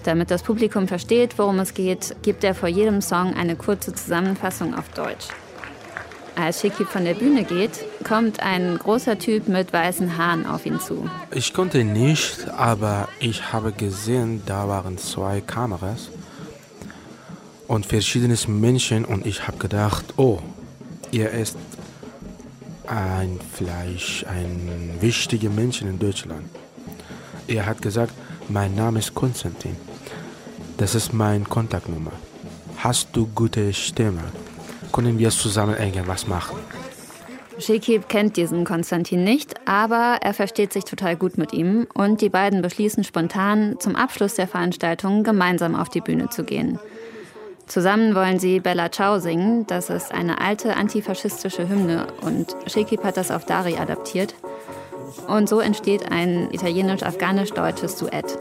Damit 0.03 0.31
das 0.31 0.41
Publikum 0.41 0.87
versteht, 0.87 1.37
worum 1.37 1.59
es 1.59 1.73
geht, 1.73 2.15
gibt 2.23 2.43
er 2.43 2.55
vor 2.55 2.69
jedem 2.69 3.01
Song 3.01 3.35
eine 3.35 3.55
kurze 3.55 3.93
Zusammenfassung 3.93 4.73
auf 4.73 4.89
Deutsch. 4.89 5.27
Als 6.35 6.61
Shiki 6.61 6.85
von 6.85 7.03
der 7.03 7.13
Bühne 7.13 7.43
geht, 7.43 7.85
kommt 8.07 8.39
ein 8.41 8.77
großer 8.77 9.19
Typ 9.19 9.47
mit 9.47 9.73
weißen 9.73 10.17
Haaren 10.17 10.45
auf 10.45 10.65
ihn 10.65 10.79
zu. 10.79 11.09
Ich 11.31 11.53
konnte 11.53 11.83
nicht, 11.83 12.49
aber 12.49 13.09
ich 13.19 13.51
habe 13.51 13.73
gesehen, 13.73 14.41
da 14.45 14.67
waren 14.67 14.97
zwei 14.97 15.41
Kameras 15.41 16.09
und 17.67 17.85
verschiedene 17.85 18.35
Menschen 18.47 19.05
und 19.05 19.25
ich 19.25 19.47
habe 19.47 19.57
gedacht, 19.57 20.05
oh, 20.17 20.39
er 21.11 21.31
ist 21.31 21.57
ein 22.87 23.39
Fleisch, 23.53 24.25
ein 24.27 24.97
wichtiger 24.99 25.49
Mensch 25.49 25.81
in 25.81 25.99
Deutschland. 25.99 26.49
Er 27.47 27.65
hat 27.65 27.81
gesagt, 27.81 28.13
mein 28.49 28.73
Name 28.75 28.99
ist 28.99 29.13
Konstantin. 29.13 29.75
Das 30.77 30.95
ist 30.95 31.13
meine 31.13 31.45
Kontaktnummer. 31.45 32.11
Hast 32.77 33.09
du 33.13 33.27
gute 33.27 33.73
Stimme? 33.73 34.23
Können 34.91 35.19
wir 35.19 35.29
zusammen 35.29 35.77
irgendwas 35.77 36.27
machen? 36.27 36.57
Shekib 37.59 38.09
kennt 38.09 38.37
diesen 38.37 38.65
Konstantin 38.65 39.23
nicht, 39.23 39.55
aber 39.67 40.17
er 40.21 40.33
versteht 40.33 40.73
sich 40.73 40.83
total 40.83 41.15
gut 41.15 41.37
mit 41.37 41.53
ihm 41.53 41.87
und 41.93 42.21
die 42.21 42.29
beiden 42.29 42.61
beschließen 42.61 43.03
spontan, 43.03 43.75
zum 43.79 43.95
Abschluss 43.95 44.33
der 44.35 44.47
Veranstaltung 44.47 45.23
gemeinsam 45.23 45.75
auf 45.75 45.89
die 45.89 46.01
Bühne 46.01 46.29
zu 46.29 46.43
gehen. 46.43 46.79
Zusammen 47.67 48.15
wollen 48.15 48.39
sie 48.39 48.59
Bella 48.59 48.91
Ciao 48.91 49.19
singen, 49.19 49.67
das 49.67 49.89
ist 49.89 50.11
eine 50.11 50.41
alte 50.41 50.75
antifaschistische 50.75 51.69
Hymne 51.69 52.07
und 52.21 52.55
Shekib 52.65 53.03
hat 53.03 53.17
das 53.17 53.31
auf 53.31 53.45
Dari 53.45 53.77
adaptiert. 53.77 54.33
Und 55.27 55.49
so 55.49 55.59
entsteht 55.59 56.11
ein 56.11 56.49
italienisch-afghanisch-deutsches 56.51 57.97
Duett. 57.97 58.39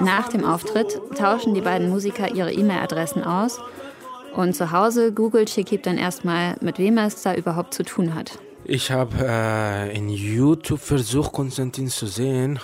Nach 0.00 0.28
dem 0.28 0.44
Auftritt 0.44 1.00
tauschen 1.16 1.54
die 1.54 1.60
beiden 1.60 1.88
Musiker 1.88 2.34
ihre 2.34 2.52
E-Mail-Adressen 2.52 3.22
aus 3.24 3.60
und 4.34 4.54
zu 4.54 4.72
Hause 4.72 5.12
googelt 5.12 5.50
Shekib 5.50 5.82
dann 5.84 5.98
erstmal, 5.98 6.56
mit 6.60 6.78
wem 6.78 6.98
er 6.98 7.06
es 7.06 7.22
da 7.22 7.34
überhaupt 7.34 7.74
zu 7.74 7.84
tun 7.84 8.14
hat. 8.14 8.38
Ich 8.64 8.90
habe 8.90 9.14
äh, 9.20 9.96
in 9.96 10.08
YouTube 10.08 10.80
versucht, 10.80 11.32
Konstantin 11.32 11.88
zu 11.88 12.06
sehen 12.06 12.58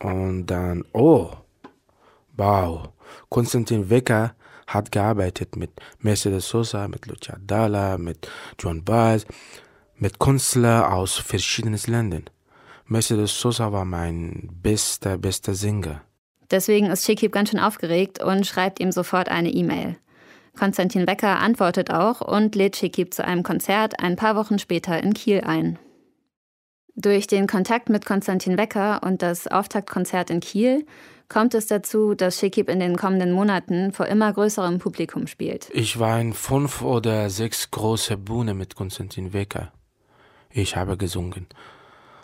und 0.00 0.46
dann, 0.46 0.84
oh, 0.92 1.30
wow, 2.36 2.88
Konstantin 3.28 3.88
Wecker 3.88 4.34
hat 4.66 4.92
gearbeitet 4.92 5.56
mit 5.56 5.70
Mercedes 6.00 6.48
Sosa, 6.48 6.88
mit 6.88 7.06
Lucia 7.06 7.36
Dalla, 7.40 7.98
mit 7.98 8.28
John 8.58 8.84
Baez, 8.84 9.26
mit 9.96 10.18
Künstlern 10.18 10.84
aus 10.84 11.16
verschiedenen 11.16 11.80
Ländern. 11.86 12.24
Mercedes 12.86 13.38
Sosa 13.38 13.72
war 13.72 13.84
mein 13.84 14.50
bester, 14.62 15.16
bester 15.18 15.54
Sänger. 15.54 16.02
Deswegen 16.50 16.86
ist 16.86 17.04
Shekib 17.04 17.32
ganz 17.32 17.50
schön 17.50 17.60
aufgeregt 17.60 18.22
und 18.22 18.46
schreibt 18.46 18.78
ihm 18.80 18.92
sofort 18.92 19.28
eine 19.28 19.50
E-Mail. 19.50 19.96
Konstantin 20.56 21.06
Wecker 21.06 21.40
antwortet 21.40 21.90
auch 21.90 22.20
und 22.20 22.54
lädt 22.54 22.76
Shekib 22.76 23.12
zu 23.12 23.24
einem 23.24 23.42
Konzert 23.42 24.00
ein 24.00 24.16
paar 24.16 24.36
Wochen 24.36 24.58
später 24.58 25.02
in 25.02 25.14
Kiel 25.14 25.40
ein. 25.40 25.78
Durch 26.94 27.26
den 27.26 27.48
Kontakt 27.48 27.88
mit 27.88 28.06
Konstantin 28.06 28.56
Wecker 28.56 29.00
und 29.02 29.20
das 29.20 29.48
Auftaktkonzert 29.48 30.30
in 30.30 30.38
Kiel 30.40 30.86
kommt 31.28 31.54
es 31.54 31.66
dazu, 31.66 32.14
dass 32.14 32.38
Shekib 32.38 32.68
in 32.68 32.80
den 32.80 32.96
kommenden 32.96 33.32
Monaten 33.32 33.92
vor 33.92 34.06
immer 34.06 34.32
größerem 34.32 34.78
Publikum 34.78 35.26
spielt. 35.26 35.68
Ich 35.72 35.98
war 35.98 36.20
in 36.20 36.32
fünf 36.32 36.82
oder 36.82 37.30
sechs 37.30 37.70
große 37.70 38.16
Bühne 38.16 38.54
mit 38.54 38.74
Konstantin 38.74 39.32
Wecker. 39.32 39.72
Ich 40.50 40.76
habe 40.76 40.96
gesungen. 40.96 41.46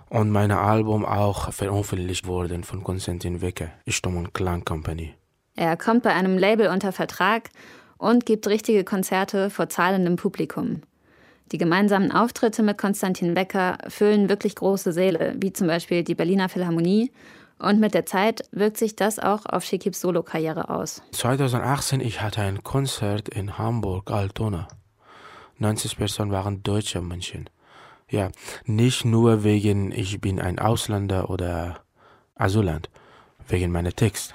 Und 0.08 0.30
mein 0.30 0.50
Album 0.50 1.04
auch 1.04 1.52
veröffentlicht 1.52 2.26
wurde 2.26 2.62
von 2.62 2.82
Konstantin 2.82 3.40
Wecker, 3.40 3.70
Stimm- 3.86 4.16
und 4.16 4.34
Klang 4.34 4.64
Company. 4.64 5.14
Er 5.56 5.76
kommt 5.76 6.02
bei 6.02 6.12
einem 6.12 6.36
Label 6.36 6.68
unter 6.68 6.92
Vertrag 6.92 7.50
und 7.98 8.26
gibt 8.26 8.46
richtige 8.48 8.82
Konzerte 8.82 9.50
vor 9.50 9.68
zahlendem 9.68 10.16
Publikum. 10.16 10.82
Die 11.52 11.58
gemeinsamen 11.58 12.12
Auftritte 12.12 12.62
mit 12.62 12.78
Konstantin 12.78 13.34
Wecker 13.34 13.78
füllen 13.88 14.28
wirklich 14.28 14.54
große 14.54 14.92
Säle, 14.92 15.34
wie 15.38 15.52
zum 15.52 15.66
Beispiel 15.66 16.04
die 16.04 16.14
Berliner 16.14 16.48
Philharmonie 16.48 17.10
und 17.60 17.78
mit 17.78 17.94
der 17.94 18.06
Zeit 18.06 18.42
wirkt 18.52 18.78
sich 18.78 18.96
das 18.96 19.18
auch 19.18 19.46
auf 19.46 19.64
Shekibs 19.64 20.00
Solokarriere 20.00 20.70
aus. 20.70 21.02
2018 21.12 22.00
ich 22.00 22.20
hatte 22.20 22.40
ein 22.40 22.64
Konzert 22.64 23.28
in 23.28 23.58
Hamburg, 23.58 24.10
Altona. 24.10 24.66
90 25.58 25.98
Personen 25.98 26.32
waren 26.32 26.62
deutsche 26.62 27.02
Menschen. 27.02 27.50
Ja, 28.08 28.30
nicht 28.64 29.04
nur 29.04 29.44
wegen 29.44 29.92
ich 29.92 30.20
bin 30.20 30.40
ein 30.40 30.58
Ausländer 30.58 31.30
oder 31.30 31.80
Asylant, 32.34 32.88
wegen 33.46 33.70
meiner 33.70 33.92
Text. 33.92 34.34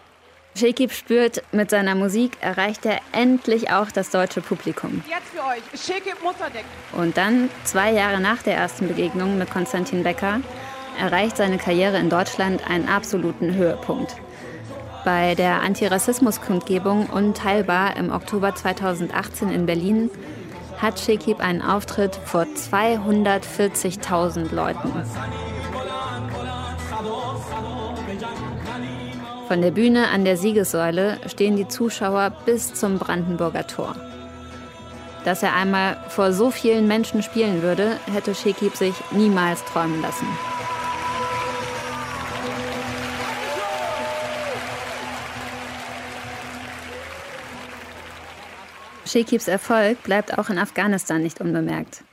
Shekib 0.57 0.93
spürt, 0.93 1.43
mit 1.51 1.69
seiner 1.69 1.95
Musik 1.95 2.37
erreicht 2.39 2.85
er 2.85 3.01
endlich 3.11 3.71
auch 3.71 3.91
das 3.91 4.11
deutsche 4.11 4.39
Publikum. 4.39 5.03
Jetzt 5.09 5.27
für 5.33 5.43
euch, 5.43 5.81
Shekib 5.81 6.23
Mutterdeck. 6.23 6.63
Und 6.93 7.17
dann, 7.17 7.49
zwei 7.65 7.91
Jahre 7.91 8.21
nach 8.21 8.41
der 8.41 8.55
ersten 8.55 8.87
Begegnung 8.87 9.37
mit 9.37 9.49
Konstantin 9.51 10.03
Becker, 10.03 10.39
erreicht 10.99 11.37
seine 11.37 11.57
Karriere 11.57 11.97
in 11.97 12.09
Deutschland 12.09 12.69
einen 12.69 12.87
absoluten 12.87 13.55
Höhepunkt. 13.55 14.15
Bei 15.03 15.35
der 15.35 15.61
Antirassismus-Kundgebung 15.61 17.07
Unteilbar 17.07 17.95
im 17.95 18.11
Oktober 18.11 18.55
2018 18.55 19.51
in 19.51 19.65
Berlin 19.65 20.09
hat 20.77 20.99
Shekib 20.99 21.39
einen 21.39 21.61
Auftritt 21.61 22.15
vor 22.15 22.43
240.000 22.43 24.53
Leuten. 24.53 24.91
Von 29.47 29.61
der 29.61 29.71
Bühne 29.71 30.07
an 30.07 30.25
der 30.25 30.37
Siegessäule 30.37 31.19
stehen 31.27 31.55
die 31.55 31.67
Zuschauer 31.67 32.31
bis 32.45 32.73
zum 32.73 32.97
Brandenburger 32.97 33.67
Tor. 33.67 33.95
Dass 35.23 35.43
er 35.43 35.53
einmal 35.53 35.97
vor 36.09 36.33
so 36.33 36.49
vielen 36.49 36.87
Menschen 36.87 37.21
spielen 37.21 37.61
würde, 37.61 37.99
hätte 38.11 38.33
Shekib 38.33 38.75
sich 38.75 38.95
niemals 39.11 39.63
träumen 39.65 40.01
lassen. 40.01 40.25
Shekibs 49.05 49.47
Erfolg 49.47 50.01
bleibt 50.03 50.37
auch 50.37 50.49
in 50.49 50.57
Afghanistan 50.57 51.21
nicht 51.21 51.39
unbemerkt. 51.39 52.03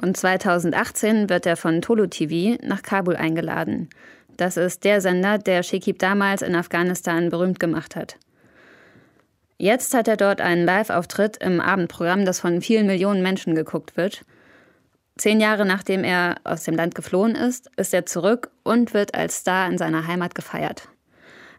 Und 0.00 0.16
2018 0.16 1.30
wird 1.30 1.46
er 1.46 1.56
von 1.56 1.80
Tolo 1.80 2.06
TV 2.06 2.58
nach 2.62 2.82
Kabul 2.82 3.16
eingeladen. 3.16 3.88
Das 4.36 4.56
ist 4.56 4.84
der 4.84 5.00
Sender, 5.00 5.38
der 5.38 5.62
Shekib 5.62 5.98
damals 5.98 6.42
in 6.42 6.54
Afghanistan 6.54 7.30
berühmt 7.30 7.60
gemacht 7.60 7.96
hat. 7.96 8.16
Jetzt 9.56 9.94
hat 9.94 10.08
er 10.08 10.16
dort 10.16 10.40
einen 10.40 10.64
Live-Auftritt 10.64 11.38
im 11.38 11.60
Abendprogramm, 11.60 12.24
das 12.24 12.40
von 12.40 12.60
vielen 12.60 12.86
Millionen 12.86 13.22
Menschen 13.22 13.54
geguckt 13.54 13.96
wird. 13.96 14.24
Zehn 15.16 15.40
Jahre 15.40 15.64
nachdem 15.64 16.02
er 16.02 16.36
aus 16.42 16.64
dem 16.64 16.74
Land 16.74 16.94
geflohen 16.94 17.36
ist, 17.36 17.70
ist 17.76 17.94
er 17.94 18.04
zurück 18.04 18.50
und 18.64 18.92
wird 18.92 19.14
als 19.14 19.38
Star 19.38 19.68
in 19.70 19.78
seiner 19.78 20.08
Heimat 20.08 20.34
gefeiert. 20.34 20.88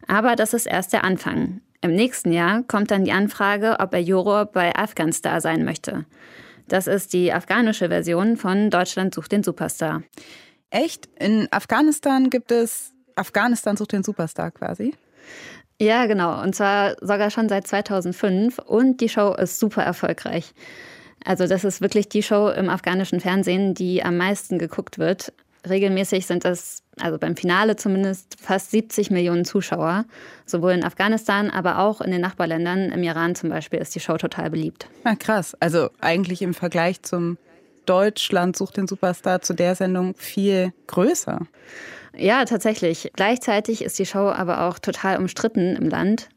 Aber 0.08 0.36
das 0.36 0.54
ist 0.54 0.68
erst 0.68 0.92
der 0.92 1.06
Anfang. 1.06 1.62
Im 1.86 1.94
nächsten 1.94 2.32
Jahr 2.32 2.64
kommt 2.64 2.90
dann 2.90 3.06
die 3.06 3.12
Anfrage, 3.12 3.76
ob 3.80 3.94
er 3.94 4.02
Juror 4.02 4.48
bei 4.48 4.76
Afghanstar 4.76 5.40
sein 5.40 5.64
möchte. 5.64 6.06
Das 6.68 6.88
ist 6.88 7.14
die 7.14 7.32
afghanische 7.32 7.90
Version 7.90 8.38
von 8.38 8.72
Deutschland 8.72 9.14
sucht 9.14 9.32
den 9.32 9.44
Superstar. 9.44 10.02
Echt? 10.72 11.08
In 11.20 11.48
Afghanistan 11.52 12.32
gibt 12.32 12.52
es 12.52 12.92
Afghanistan 13.16 13.78
sucht 13.78 13.92
den 13.92 14.04
Superstar 14.04 14.50
quasi? 14.50 14.96
Ja, 15.80 16.08
genau. 16.08 16.42
Und 16.42 16.56
zwar 16.56 16.96
sogar 17.02 17.30
schon 17.30 17.50
seit 17.50 17.68
2005. 17.68 18.58
Und 18.58 19.00
die 19.00 19.10
Show 19.10 19.36
ist 19.36 19.60
super 19.60 19.84
erfolgreich. 19.84 20.56
Also 21.24 21.46
das 21.46 21.64
ist 21.64 21.82
wirklich 21.82 22.10
die 22.10 22.24
Show 22.24 22.50
im 22.50 22.68
afghanischen 22.68 23.20
Fernsehen, 23.20 23.76
die 23.76 24.04
am 24.04 24.18
meisten 24.18 24.58
geguckt 24.58 24.98
wird. 24.98 25.34
Regelmäßig 25.68 26.26
sind 26.26 26.46
es, 26.46 26.84
also 27.00 27.18
beim 27.18 27.36
Finale 27.36 27.76
zumindest, 27.76 28.38
fast 28.42 28.72
70 28.72 29.12
Millionen 29.12 29.46
Zuschauer. 29.46 30.06
Sowohl 30.46 30.74
in 30.74 30.84
Afghanistan, 30.84 31.50
aber 31.50 31.80
auch 31.80 32.02
in 32.02 32.12
den 32.12 32.22
Nachbarländern. 32.22 32.92
Im 32.92 33.04
Iran 33.04 33.36
zum 33.36 33.50
Beispiel 33.50 33.80
ist 33.80 33.96
die 33.96 34.00
Show 34.00 34.18
total 34.18 34.50
beliebt. 34.50 34.88
Na 35.04 35.16
krass. 35.16 35.56
Also 35.60 35.90
eigentlich 36.02 36.42
im 36.42 36.54
Vergleich 36.54 37.02
zum 37.02 37.38
Deutschland 37.86 38.56
sucht 38.56 38.78
den 38.78 38.88
Superstar 38.88 39.42
zu 39.42 39.54
der 39.54 39.76
Sendung 39.76 40.16
viel 40.16 40.74
größer. 40.88 41.40
Ja, 42.18 42.46
tatsächlich. 42.46 43.12
Gleichzeitig 43.16 43.84
ist 43.84 44.00
die 44.00 44.06
Show 44.06 44.30
aber 44.30 44.62
auch 44.68 44.80
total 44.80 45.18
umstritten 45.18 45.76
im 45.76 45.90
Land, 45.90 46.30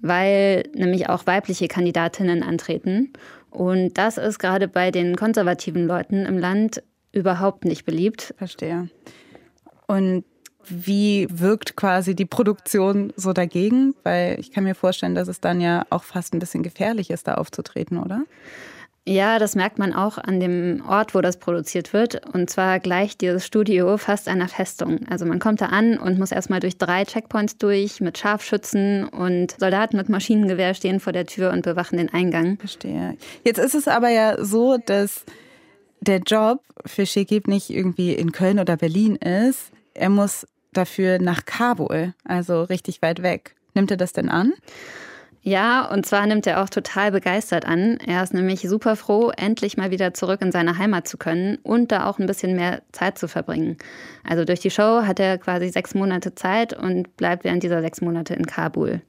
weil 0.00 0.64
nämlich 0.74 1.08
auch 1.08 1.26
weibliche 1.26 1.68
Kandidatinnen 1.68 2.42
antreten. 2.42 3.12
Und 3.50 3.96
das 3.96 4.18
ist 4.18 4.38
gerade 4.38 4.68
bei 4.68 4.90
den 4.90 5.16
konservativen 5.16 5.86
Leuten 5.86 6.26
im 6.26 6.38
Land 6.38 6.82
überhaupt 7.12 7.64
nicht 7.64 7.84
beliebt. 7.84 8.34
Verstehe. 8.36 8.88
Und 9.86 10.24
wie 10.70 11.26
wirkt 11.30 11.76
quasi 11.76 12.14
die 12.14 12.26
Produktion 12.26 13.12
so 13.16 13.32
dagegen? 13.32 13.94
Weil 14.02 14.38
ich 14.38 14.52
kann 14.52 14.64
mir 14.64 14.74
vorstellen, 14.74 15.14
dass 15.14 15.28
es 15.28 15.40
dann 15.40 15.60
ja 15.60 15.86
auch 15.90 16.04
fast 16.04 16.34
ein 16.34 16.38
bisschen 16.38 16.62
gefährlich 16.62 17.10
ist, 17.10 17.26
da 17.26 17.34
aufzutreten, 17.34 17.98
oder? 17.98 18.24
Ja, 19.06 19.38
das 19.38 19.54
merkt 19.54 19.78
man 19.78 19.94
auch 19.94 20.18
an 20.18 20.38
dem 20.38 20.82
Ort, 20.86 21.14
wo 21.14 21.22
das 21.22 21.38
produziert 21.38 21.94
wird. 21.94 22.26
Und 22.34 22.50
zwar 22.50 22.78
gleich 22.78 23.16
dieses 23.16 23.46
Studio 23.46 23.96
fast 23.96 24.28
einer 24.28 24.48
Festung. 24.48 25.00
Also 25.08 25.24
man 25.24 25.38
kommt 25.38 25.62
da 25.62 25.66
an 25.66 25.96
und 25.96 26.18
muss 26.18 26.30
erstmal 26.30 26.60
durch 26.60 26.76
drei 26.76 27.04
Checkpoints 27.04 27.56
durch 27.56 28.02
mit 28.02 28.18
Scharfschützen 28.18 29.08
und 29.08 29.58
Soldaten 29.58 29.96
mit 29.96 30.10
Maschinengewehr 30.10 30.74
stehen 30.74 31.00
vor 31.00 31.14
der 31.14 31.24
Tür 31.24 31.52
und 31.52 31.62
bewachen 31.62 31.96
den 31.96 32.12
Eingang. 32.12 32.58
Verstehe. 32.58 33.16
Jetzt 33.44 33.58
ist 33.58 33.74
es 33.74 33.88
aber 33.88 34.10
ja 34.10 34.44
so, 34.44 34.76
dass 34.76 35.24
der 36.00 36.20
Job 36.20 36.62
für 36.86 37.06
Shekib 37.06 37.48
nicht 37.48 37.70
irgendwie 37.70 38.12
in 38.12 38.32
Köln 38.32 38.58
oder 38.58 38.76
Berlin 38.76 39.16
ist. 39.16 39.70
Er 39.94 40.10
muss 40.10 40.46
dafür 40.72 41.18
nach 41.18 41.44
Kabul, 41.44 42.14
also 42.24 42.62
richtig 42.62 43.02
weit 43.02 43.22
weg. 43.22 43.54
Nimmt 43.74 43.90
er 43.90 43.96
das 43.96 44.12
denn 44.12 44.28
an? 44.28 44.52
Ja, 45.42 45.86
und 45.90 46.04
zwar 46.04 46.26
nimmt 46.26 46.46
er 46.46 46.62
auch 46.62 46.68
total 46.68 47.12
begeistert 47.12 47.64
an. 47.64 47.98
Er 48.06 48.22
ist 48.22 48.34
nämlich 48.34 48.60
super 48.62 48.96
froh, 48.96 49.30
endlich 49.36 49.76
mal 49.76 49.90
wieder 49.90 50.12
zurück 50.12 50.42
in 50.42 50.52
seine 50.52 50.78
Heimat 50.78 51.08
zu 51.08 51.16
können 51.16 51.56
und 51.62 51.92
da 51.92 52.06
auch 52.06 52.18
ein 52.18 52.26
bisschen 52.26 52.56
mehr 52.56 52.82
Zeit 52.92 53.18
zu 53.18 53.28
verbringen. 53.28 53.78
Also 54.24 54.44
durch 54.44 54.60
die 54.60 54.70
Show 54.70 55.02
hat 55.06 55.20
er 55.20 55.38
quasi 55.38 55.68
sechs 55.68 55.94
Monate 55.94 56.34
Zeit 56.34 56.74
und 56.74 57.16
bleibt 57.16 57.44
während 57.44 57.62
dieser 57.62 57.80
sechs 57.80 58.00
Monate 58.00 58.34
in 58.34 58.46
Kabul. 58.46 59.00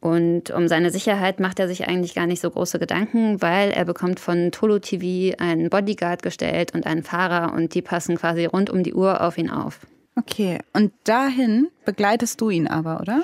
Und 0.00 0.50
um 0.50 0.66
seine 0.66 0.90
Sicherheit 0.90 1.40
macht 1.40 1.58
er 1.58 1.68
sich 1.68 1.86
eigentlich 1.86 2.14
gar 2.14 2.26
nicht 2.26 2.40
so 2.40 2.50
große 2.50 2.78
Gedanken, 2.78 3.42
weil 3.42 3.70
er 3.70 3.84
bekommt 3.84 4.18
von 4.18 4.50
Tolo 4.50 4.78
TV 4.78 5.36
einen 5.38 5.68
Bodyguard 5.68 6.22
gestellt 6.22 6.74
und 6.74 6.86
einen 6.86 7.02
Fahrer 7.02 7.52
und 7.52 7.74
die 7.74 7.82
passen 7.82 8.16
quasi 8.16 8.46
rund 8.46 8.70
um 8.70 8.82
die 8.82 8.94
Uhr 8.94 9.20
auf 9.20 9.36
ihn 9.36 9.50
auf. 9.50 9.80
Okay, 10.16 10.58
und 10.72 10.92
dahin 11.04 11.68
begleitest 11.84 12.40
du 12.40 12.50
ihn 12.50 12.66
aber, 12.66 13.00
oder? 13.00 13.22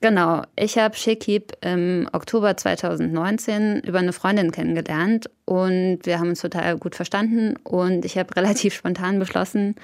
Genau, 0.00 0.42
ich 0.56 0.76
habe 0.78 0.96
Shekib 0.96 1.52
im 1.62 2.08
Oktober 2.12 2.56
2019 2.56 3.80
über 3.80 4.00
eine 4.00 4.12
Freundin 4.12 4.50
kennengelernt 4.50 5.30
und 5.46 6.00
wir 6.02 6.18
haben 6.18 6.28
uns 6.28 6.42
total 6.42 6.76
gut 6.76 6.94
verstanden 6.94 7.54
und 7.64 8.04
ich 8.04 8.18
habe 8.18 8.36
relativ 8.36 8.74
spontan 8.74 9.18
beschlossen, 9.18 9.76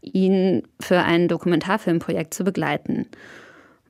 ihn 0.00 0.62
für 0.80 1.00
ein 1.00 1.28
Dokumentarfilmprojekt 1.28 2.32
zu 2.32 2.42
begleiten. 2.42 3.06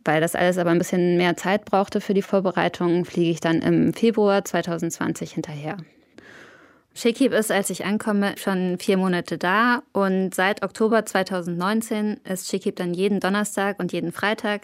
Weil 0.07 0.21
das 0.21 0.37
alles 0.37 0.57
aber 0.57 0.71
ein 0.71 0.79
bisschen 0.79 1.17
mehr 1.17 1.37
Zeit 1.37 1.65
brauchte 1.65 2.01
für 2.01 2.15
die 2.15 2.23
Vorbereitung, 2.23 3.05
fliege 3.05 3.31
ich 3.31 3.41
dann 3.41 3.61
im 3.61 3.93
Februar 3.93 4.45
2020 4.45 5.33
hinterher. 5.33 5.77
Shekib 6.95 7.33
ist, 7.35 7.53
als 7.53 7.69
ich 7.69 7.85
ankomme, 7.85 8.37
schon 8.39 8.79
vier 8.79 8.97
Monate 8.97 9.37
da 9.37 9.83
und 9.93 10.35
seit 10.35 10.63
Oktober 10.63 11.05
2019 11.05 12.21
ist 12.25 12.49
Shekib 12.49 12.77
dann 12.77 12.95
jeden 12.95 13.21
Donnerstag 13.21 13.79
und 13.81 13.93
jeden 13.93 14.13
Freitag 14.13 14.63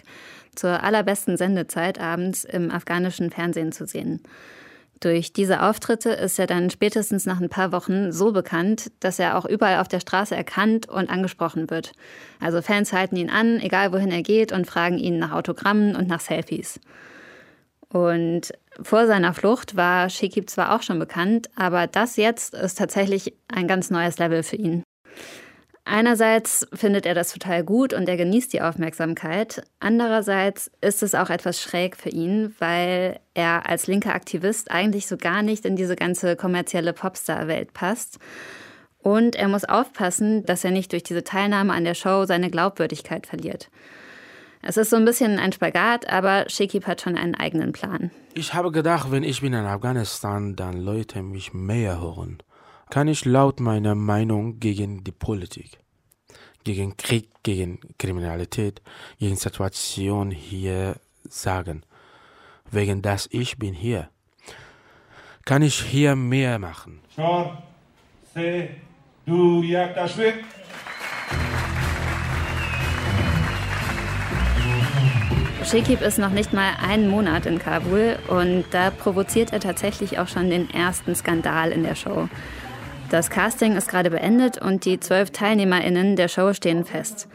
zur 0.55 0.83
allerbesten 0.83 1.37
Sendezeit 1.37 2.01
abends 2.01 2.45
im 2.45 2.71
afghanischen 2.71 3.31
Fernsehen 3.31 3.73
zu 3.73 3.85
sehen. 3.85 4.23
Durch 5.03 5.33
diese 5.33 5.63
Auftritte 5.63 6.11
ist 6.11 6.39
er 6.39 6.47
dann 6.47 6.71
spätestens 6.71 7.27
nach 7.27 7.41
ein 7.41 7.49
paar 7.49 7.73
Wochen 7.73 8.13
so 8.13 8.31
bekannt, 8.31 8.93
dass 9.01 9.19
er 9.19 9.37
auch 9.37 9.45
überall 9.45 9.81
auf 9.81 9.89
der 9.89 9.99
Straße 9.99 10.37
erkannt 10.37 10.89
und 10.89 11.11
angesprochen 11.11 11.71
wird. 11.71 11.91
Also 12.39 12.63
Fans 12.63 12.93
halten 12.93 13.17
ihn 13.17 13.29
an, 13.29 13.59
egal 13.59 13.93
wohin 13.93 14.13
er 14.13 14.23
geht, 14.23 14.53
und 14.53 14.65
fragen 14.65 14.99
ihn 14.99 15.19
nach 15.19 15.33
Autogrammen 15.33 15.97
und 15.97 16.07
nach 16.07 16.21
Selfies. 16.21 16.79
Und 17.89 18.53
vor 18.81 19.09
seiner 19.09 19.35
Flucht 19.35 19.75
war 19.75 20.09
Shekib 20.09 20.49
zwar 20.49 20.73
auch 20.73 20.83
schon 20.83 21.01
bekannt, 21.01 21.51
aber 21.57 21.89
das 21.89 22.17
jetzt 22.17 22.55
ist 22.55 22.79
tatsächlich 22.79 23.35
ein 23.49 23.67
ganz 23.67 23.91
neues 23.91 24.19
Level 24.19 24.45
für 24.45 24.57
ihn. 24.57 24.85
Einerseits 25.85 26.67
findet 26.73 27.07
er 27.07 27.15
das 27.15 27.33
total 27.33 27.65
gut 27.65 27.93
und 27.93 28.09
er 28.09 28.17
genießt 28.17 28.53
die 28.53 28.63
Aufmerksamkeit. 28.63 29.65
Andererseits 29.81 30.71
ist 30.81 31.03
es 31.03 31.15
auch 31.15 31.29
etwas 31.29 31.61
schräg 31.61 31.97
für 31.97 32.09
ihn, 32.09 32.55
weil 32.61 33.19
er 33.35 33.69
als 33.69 33.89
linker 33.89 34.15
Aktivist 34.15 34.71
eigentlich 34.71 35.09
so 35.09 35.17
gar 35.17 35.43
nicht 35.43 35.65
in 35.65 35.75
diese 35.75 35.97
ganze 35.97 36.37
kommerzielle 36.37 36.93
Popstar-Welt 36.93 37.73
passt. 37.73 38.21
Und 38.99 39.35
er 39.35 39.49
muss 39.49 39.65
aufpassen, 39.65 40.47
dass 40.47 40.63
er 40.63 40.71
nicht 40.71 40.93
durch 40.93 41.03
diese 41.03 41.25
Teilnahme 41.25 41.73
an 41.73 41.83
der 41.83 41.95
Show 41.95 42.27
seine 42.27 42.51
Glaubwürdigkeit 42.51 43.27
verliert. 43.27 43.69
Es 44.63 44.77
ist 44.77 44.91
so 44.91 44.97
ein 44.97 45.05
bisschen 45.05 45.41
ein 45.41 45.51
Spagat, 45.51 46.09
aber 46.09 46.45
Shekib 46.49 46.87
hat 46.87 47.01
schon 47.01 47.17
einen 47.17 47.35
eigenen 47.35 47.73
Plan. 47.73 48.13
Ich 48.35 48.55
habe 48.55 48.71
gedacht, 48.71 49.11
wenn 49.11 49.25
ich 49.25 49.41
bin 49.41 49.53
in 49.53 49.65
Afghanistan, 49.65 50.55
dann 50.55 50.81
Leute 50.81 51.25
mich 51.25 51.53
mehr 51.53 52.01
hören 52.01 52.39
kann 52.93 53.09
ich 53.09 53.25
laut 53.25 53.59
meiner 53.59 53.95
Meinung 53.95 54.61
gegen 54.61 55.03
die 55.03 55.13
Politik, 55.13 55.79
gegen 56.63 56.95
Krieg, 56.99 57.31
gegen 57.43 57.81
Kriminalität, 57.99 58.83
gegen 59.19 59.37
Situation 59.37 60.31
hier 60.31 60.97
sagen. 61.27 61.85
Wegen 62.71 63.01
das 63.01 63.31
ich 63.33 63.57
bin 63.57 63.73
hier. 63.73 64.11
Kann 65.47 65.63
ich 65.63 65.81
hier 65.81 66.17
mehr 66.17 66.59
machen. 66.59 67.01
Shekib 75.65 76.03
ist 76.03 76.19
noch 76.19 76.29
nicht 76.29 76.53
mal 76.53 76.75
einen 76.87 77.09
Monat 77.09 77.47
in 77.47 77.59
Kabul 77.59 78.19
und 78.29 78.67
da 78.71 78.91
provoziert 78.91 79.55
er 79.55 79.61
tatsächlich 79.61 80.19
auch 80.19 80.29
schon 80.29 80.51
den 80.51 80.69
ersten 80.69 81.15
Skandal 81.15 81.73
in 81.73 81.85
der 81.85 81.95
Show. 81.95 82.29
Das 83.13 83.29
Casting 83.29 83.77
ist 83.77 83.91
gerade 83.91 84.09
beendet 84.09 84.57
und 84.57 84.87
die 84.87 84.99
zwölf 84.99 85.29
TeilnehmerInnen 85.33 86.17
der 86.17 86.29
Show 86.29 86.55
stehen 86.55 86.87
fest. 86.87 87.29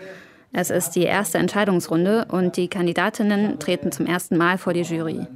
Es 0.52 0.72
ist 0.72 0.96
die 0.96 1.04
erste 1.04 1.38
Entscheidungsrunde 1.38 2.26
und 2.32 2.58
die 2.58 2.68
Kandidatinnen 2.68 3.60
treten 3.60 3.92
zum 3.92 4.08
ersten 4.08 4.38
Mal 4.38 4.58
vor 4.58 4.74
die 4.74 4.82
Jury. 4.82 5.28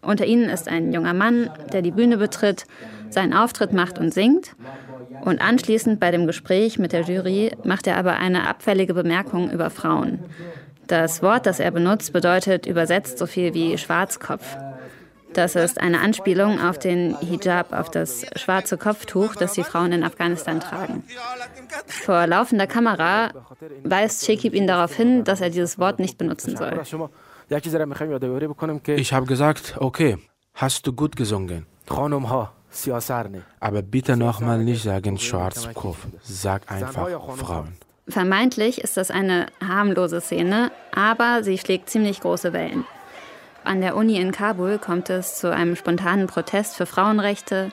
Unter 0.00 0.26
ihnen 0.26 0.48
ist 0.48 0.68
ein 0.68 0.92
junger 0.92 1.12
Mann, 1.12 1.50
der 1.72 1.82
die 1.82 1.90
Bühne 1.90 2.18
betritt, 2.18 2.66
seinen 3.10 3.32
Auftritt 3.32 3.72
macht 3.72 3.98
und 3.98 4.14
singt. 4.14 4.54
Und 5.24 5.40
anschließend 5.40 5.98
bei 5.98 6.12
dem 6.12 6.28
Gespräch 6.28 6.78
mit 6.78 6.92
der 6.92 7.02
Jury 7.02 7.50
macht 7.64 7.88
er 7.88 7.96
aber 7.96 8.14
eine 8.14 8.46
abfällige 8.46 8.94
Bemerkung 8.94 9.50
über 9.50 9.70
Frauen. 9.70 10.20
Das 10.86 11.20
Wort, 11.20 11.46
das 11.46 11.58
er 11.58 11.72
benutzt, 11.72 12.12
bedeutet 12.12 12.66
übersetzt 12.66 13.18
so 13.18 13.26
viel 13.26 13.54
wie 13.54 13.76
Schwarzkopf. 13.76 14.56
Das 15.34 15.56
ist 15.56 15.80
eine 15.80 16.00
Anspielung 16.00 16.60
auf 16.60 16.78
den 16.78 17.16
Hijab, 17.20 17.72
auf 17.72 17.90
das 17.90 18.24
schwarze 18.36 18.78
Kopftuch, 18.78 19.34
das 19.34 19.54
die 19.54 19.64
Frauen 19.64 19.92
in 19.92 20.04
Afghanistan 20.04 20.60
tragen. 20.60 21.02
Vor 21.86 22.26
laufender 22.26 22.66
Kamera 22.66 23.30
weist 23.82 24.24
Shekib 24.24 24.54
ihn 24.54 24.66
darauf 24.66 24.94
hin, 24.94 25.24
dass 25.24 25.40
er 25.40 25.50
dieses 25.50 25.78
Wort 25.78 25.98
nicht 25.98 26.18
benutzen 26.18 26.56
soll. 26.56 26.80
Ich 28.96 29.12
habe 29.12 29.26
gesagt, 29.26 29.74
okay, 29.78 30.18
hast 30.54 30.86
du 30.86 30.92
gut 30.92 31.16
gesungen. 31.16 31.66
Aber 33.60 33.82
bitte 33.82 34.16
nochmal 34.16 34.58
nicht 34.58 34.82
sagen 34.82 35.18
Schwarzkopf, 35.18 36.06
sag 36.22 36.70
einfach 36.70 37.08
Frauen. 37.36 37.76
Vermeintlich 38.06 38.82
ist 38.82 38.98
das 38.98 39.10
eine 39.10 39.46
harmlose 39.66 40.20
Szene, 40.20 40.70
aber 40.94 41.42
sie 41.42 41.56
schlägt 41.56 41.88
ziemlich 41.88 42.20
große 42.20 42.52
Wellen. 42.52 42.84
An 43.64 43.80
der 43.80 43.96
Uni 43.96 44.20
in 44.20 44.30
Kabul 44.30 44.78
kommt 44.78 45.08
es 45.08 45.36
zu 45.36 45.50
einem 45.50 45.74
spontanen 45.74 46.26
Protest 46.26 46.76
für 46.76 46.84
Frauenrechte. 46.84 47.70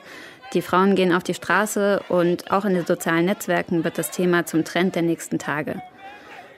Die 0.54 0.62
Frauen 0.62 0.94
gehen 0.94 1.12
auf 1.12 1.22
die 1.22 1.34
Straße 1.34 2.02
und 2.08 2.50
auch 2.50 2.64
in 2.64 2.72
den 2.72 2.86
sozialen 2.86 3.26
Netzwerken 3.26 3.84
wird 3.84 3.98
das 3.98 4.10
Thema 4.10 4.46
zum 4.46 4.64
Trend 4.64 4.94
der 4.94 5.02
nächsten 5.02 5.38
Tage. 5.38 5.82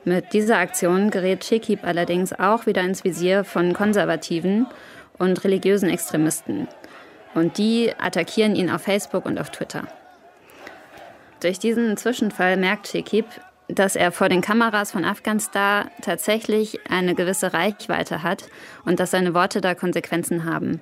Mit 0.05 0.33
dieser 0.33 0.59
Aktion 0.59 1.11
gerät 1.11 1.45
Shekib 1.45 1.83
allerdings 1.83 2.33
auch 2.33 2.67
wieder 2.67 2.83
ins 2.83 3.03
Visier 3.03 3.43
von 3.43 3.73
Konservativen 3.73 4.67
und 5.19 5.43
religiösen 5.43 5.89
Extremisten. 5.89 6.69
Und 7.35 7.59
die 7.59 7.93
attackieren 7.99 8.55
ihn 8.55 8.71
auf 8.71 8.83
Facebook 8.83 9.27
und 9.27 9.41
auf 9.41 9.51
Twitter. 9.51 9.89
Durch 11.41 11.59
diesen 11.59 11.97
Zwischenfall 11.97 12.57
merkt 12.57 12.87
Shekib, 12.87 13.27
dass 13.69 13.97
er 13.97 14.13
vor 14.13 14.29
den 14.29 14.41
Kameras 14.41 14.93
von 14.93 15.05
Afghanistan 15.05 15.91
tatsächlich 16.03 16.79
eine 16.89 17.15
gewisse 17.15 17.55
Reichweite 17.55 18.23
hat 18.23 18.49
und 18.85 19.01
dass 19.01 19.11
seine 19.11 19.35
Worte 19.35 19.61
da 19.61 19.75
Konsequenzen 19.75 20.45
haben. 20.45 20.81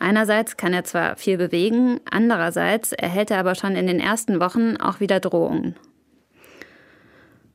Einerseits 0.00 0.56
kann 0.56 0.72
er 0.72 0.84
zwar 0.84 1.16
viel 1.16 1.36
bewegen, 1.36 2.00
andererseits 2.10 2.92
erhält 2.92 3.30
er 3.30 3.40
aber 3.40 3.54
schon 3.54 3.74
in 3.74 3.86
den 3.86 4.00
ersten 4.00 4.40
Wochen 4.40 4.76
auch 4.76 5.00
wieder 5.00 5.20
Drohungen. 5.20 5.74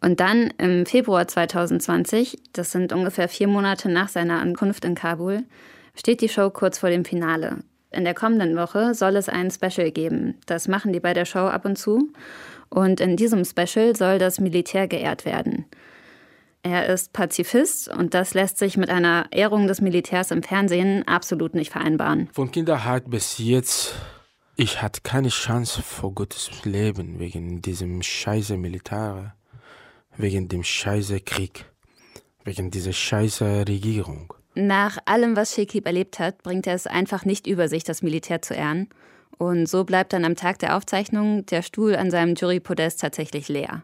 Und 0.02 0.20
dann 0.20 0.54
im 0.58 0.86
Februar 0.86 1.28
2020, 1.28 2.38
das 2.52 2.72
sind 2.72 2.92
ungefähr 2.92 3.30
vier 3.30 3.48
Monate 3.48 3.90
nach 3.90 4.10
seiner 4.10 4.42
Ankunft 4.42 4.84
in 4.84 4.96
Kabul, 4.96 5.44
steht 5.96 6.20
die 6.20 6.28
Show 6.28 6.50
kurz 6.50 6.78
vor 6.80 6.90
dem 6.90 7.06
Finale. 7.06 7.60
In 7.90 8.04
der 8.04 8.14
kommenden 8.14 8.58
Woche 8.58 8.96
soll 8.96 9.16
es 9.16 9.30
ein 9.30 9.52
Special 9.52 9.92
geben. 9.92 10.36
Das 10.46 10.68
machen 10.68 10.92
die 10.92 11.00
bei 11.00 11.14
der 11.14 11.26
Show 11.26 11.46
ab 11.48 11.64
und 11.64 11.78
zu. 11.78 12.12
Und 12.74 13.00
in 13.02 13.18
diesem 13.18 13.46
Special 13.46 13.96
soll 13.96 14.18
das 14.18 14.40
Militär 14.40 14.88
geehrt 14.88 15.26
werden. 15.26 15.66
Er 16.64 16.88
ist 16.88 17.14
Pazifist 17.14 17.88
und 17.88 18.16
das 18.16 18.34
lässt 18.34 18.58
sich 18.58 18.78
mit 18.78 18.90
einer 18.90 19.28
Ehrung 19.30 19.68
des 19.68 19.80
Militärs 19.80 20.32
im 20.32 20.42
Fernsehen 20.42 21.08
absolut 21.08 21.54
nicht 21.54 21.72
vereinbaren. 21.72 22.30
Von 22.34 22.52
Kinderheit 22.52 23.12
bis 23.12 23.38
jetzt, 23.38 23.94
ich 24.56 24.82
hatte 24.82 25.02
keine 25.02 25.30
Chance 25.30 25.84
vor 25.84 26.16
Gottes 26.16 26.50
Leben 26.64 27.20
wegen 27.20 27.62
diesem 27.62 28.02
scheiße 28.02 28.58
Militär, 28.58 29.36
wegen 30.18 30.48
dem 30.48 30.64
scheiße 30.64 31.20
Krieg, 31.20 31.66
wegen 32.44 32.72
dieser 32.72 32.94
scheiße 32.94 33.66
Regierung. 33.68 34.34
Nach 34.56 34.98
allem, 35.06 35.36
was 35.36 35.54
Shekib 35.54 35.86
erlebt 35.86 36.18
hat, 36.18 36.42
bringt 36.42 36.66
er 36.66 36.74
es 36.74 36.88
einfach 36.88 37.24
nicht 37.24 37.46
über 37.46 37.68
sich, 37.68 37.84
das 37.84 38.02
Militär 38.02 38.42
zu 38.42 38.56
ehren. 38.56 38.90
Und 39.44 39.68
so 39.68 39.84
bleibt 39.84 40.14
dann 40.14 40.24
am 40.24 40.36
Tag 40.36 40.60
der 40.60 40.78
Aufzeichnung 40.78 41.46
der 41.48 41.64
Stuhl 41.64 41.98
an 41.98 42.10
seinem 42.10 42.36
Jurypodest 42.36 43.02
tatsächlich 43.02 43.50
leer. 43.50 43.84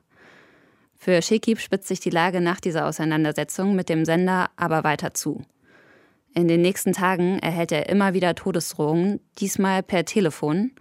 Für 0.96 1.22
Shekib 1.22 1.60
spitzt 1.60 1.90
sich 1.90 2.00
die 2.00 2.10
Lage 2.10 2.40
nach 2.40 2.62
dieser 2.62 2.86
Auseinandersetzung 2.86 3.76
mit 3.76 3.90
dem 3.90 4.06
Sender 4.06 4.50
aber 4.56 4.86
weiter 4.86 5.14
zu. 5.14 5.44
In 6.34 6.48
den 6.48 6.62
nächsten 6.62 6.94
Tagen 6.94 7.40
erhält 7.40 7.74
er 7.74 7.90
immer 7.90 8.14
wieder 8.14 8.36
Todesdrohungen, 8.36 9.20
diesmal 9.40 9.84
per 9.84 10.06
Telefon, 10.06 10.72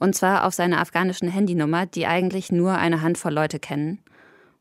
und 0.00 0.16
zwar 0.16 0.44
auf 0.44 0.54
seiner 0.54 0.80
afghanischen 0.80 1.28
Handynummer, 1.28 1.86
die 1.86 2.06
eigentlich 2.06 2.50
nur 2.50 2.72
eine 2.72 3.02
Handvoll 3.02 3.32
Leute 3.32 3.60
kennen. 3.60 4.00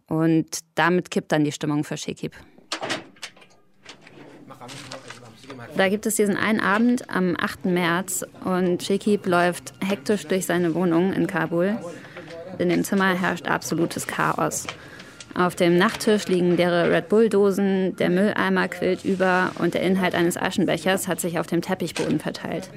Und 0.05 0.59
damit 0.75 1.09
kippt 1.09 1.31
dann 1.31 1.45
die 1.45 1.51
Stimmung 1.51 1.83
für 1.83 1.97
Shekib. 1.97 2.33
Da 5.75 5.89
gibt 5.89 6.05
es 6.05 6.15
diesen 6.15 6.37
einen 6.37 6.59
Abend 6.59 7.09
am 7.09 7.35
8. 7.39 7.65
März 7.65 8.23
und 8.45 8.83
Shekib 8.83 9.25
läuft 9.25 9.73
hektisch 9.83 10.27
durch 10.27 10.45
seine 10.45 10.75
Wohnung 10.75 11.13
in 11.13 11.25
Kabul. 11.25 11.77
In 12.59 12.69
dem 12.69 12.83
Zimmer 12.83 13.19
herrscht 13.19 13.47
absolutes 13.47 14.05
Chaos. 14.05 14.67
Auf 15.33 15.55
dem 15.55 15.79
Nachttisch 15.79 16.27
liegen 16.27 16.55
leere 16.55 16.91
Red 16.91 17.09
Bull-Dosen, 17.09 17.95
der 17.95 18.11
Mülleimer 18.11 18.67
quillt 18.67 19.03
über 19.03 19.51
und 19.57 19.73
der 19.73 19.81
Inhalt 19.81 20.13
eines 20.13 20.37
Aschenbechers 20.37 21.07
hat 21.07 21.19
sich 21.19 21.39
auf 21.39 21.47
dem 21.47 21.63
Teppichboden 21.63 22.19
verteilt. 22.19 22.69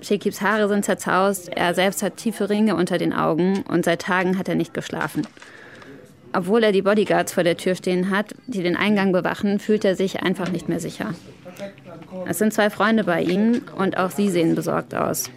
Shekibs 0.00 0.40
Haare 0.40 0.68
sind 0.68 0.84
zerzaust, 0.84 1.48
er 1.54 1.72
selbst 1.74 2.02
hat 2.02 2.16
tiefe 2.16 2.50
Ringe 2.50 2.74
unter 2.74 2.98
den 2.98 3.12
Augen 3.12 3.62
und 3.68 3.84
seit 3.84 4.02
Tagen 4.02 4.38
hat 4.38 4.48
er 4.48 4.56
nicht 4.56 4.74
geschlafen. 4.74 5.24
Obwohl 6.32 6.64
er 6.64 6.72
die 6.72 6.82
Bodyguards 6.82 7.32
vor 7.32 7.44
der 7.44 7.56
Tür 7.56 7.76
stehen 7.76 8.10
hat, 8.10 8.34
die 8.48 8.62
den 8.64 8.76
Eingang 8.76 9.12
bewachen, 9.12 9.60
fühlt 9.60 9.84
er 9.84 9.94
sich 9.94 10.20
einfach 10.20 10.50
nicht 10.50 10.68
mehr 10.68 10.80
sicher. 10.80 11.14
Es 12.26 12.38
sind 12.38 12.52
zwei 12.52 12.70
Freunde 12.70 13.04
bei 13.04 13.22
ihm 13.22 13.62
und 13.76 13.96
auch 13.96 14.10
sie 14.10 14.30
sehen 14.30 14.54
besorgt 14.54 14.94
aus. 14.94 15.30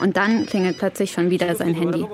Und 0.00 0.16
dann 0.16 0.46
klingelt 0.46 0.78
plötzlich 0.78 1.10
schon 1.10 1.30
wieder 1.30 1.54
sein 1.56 1.74
Handy. 1.74 2.06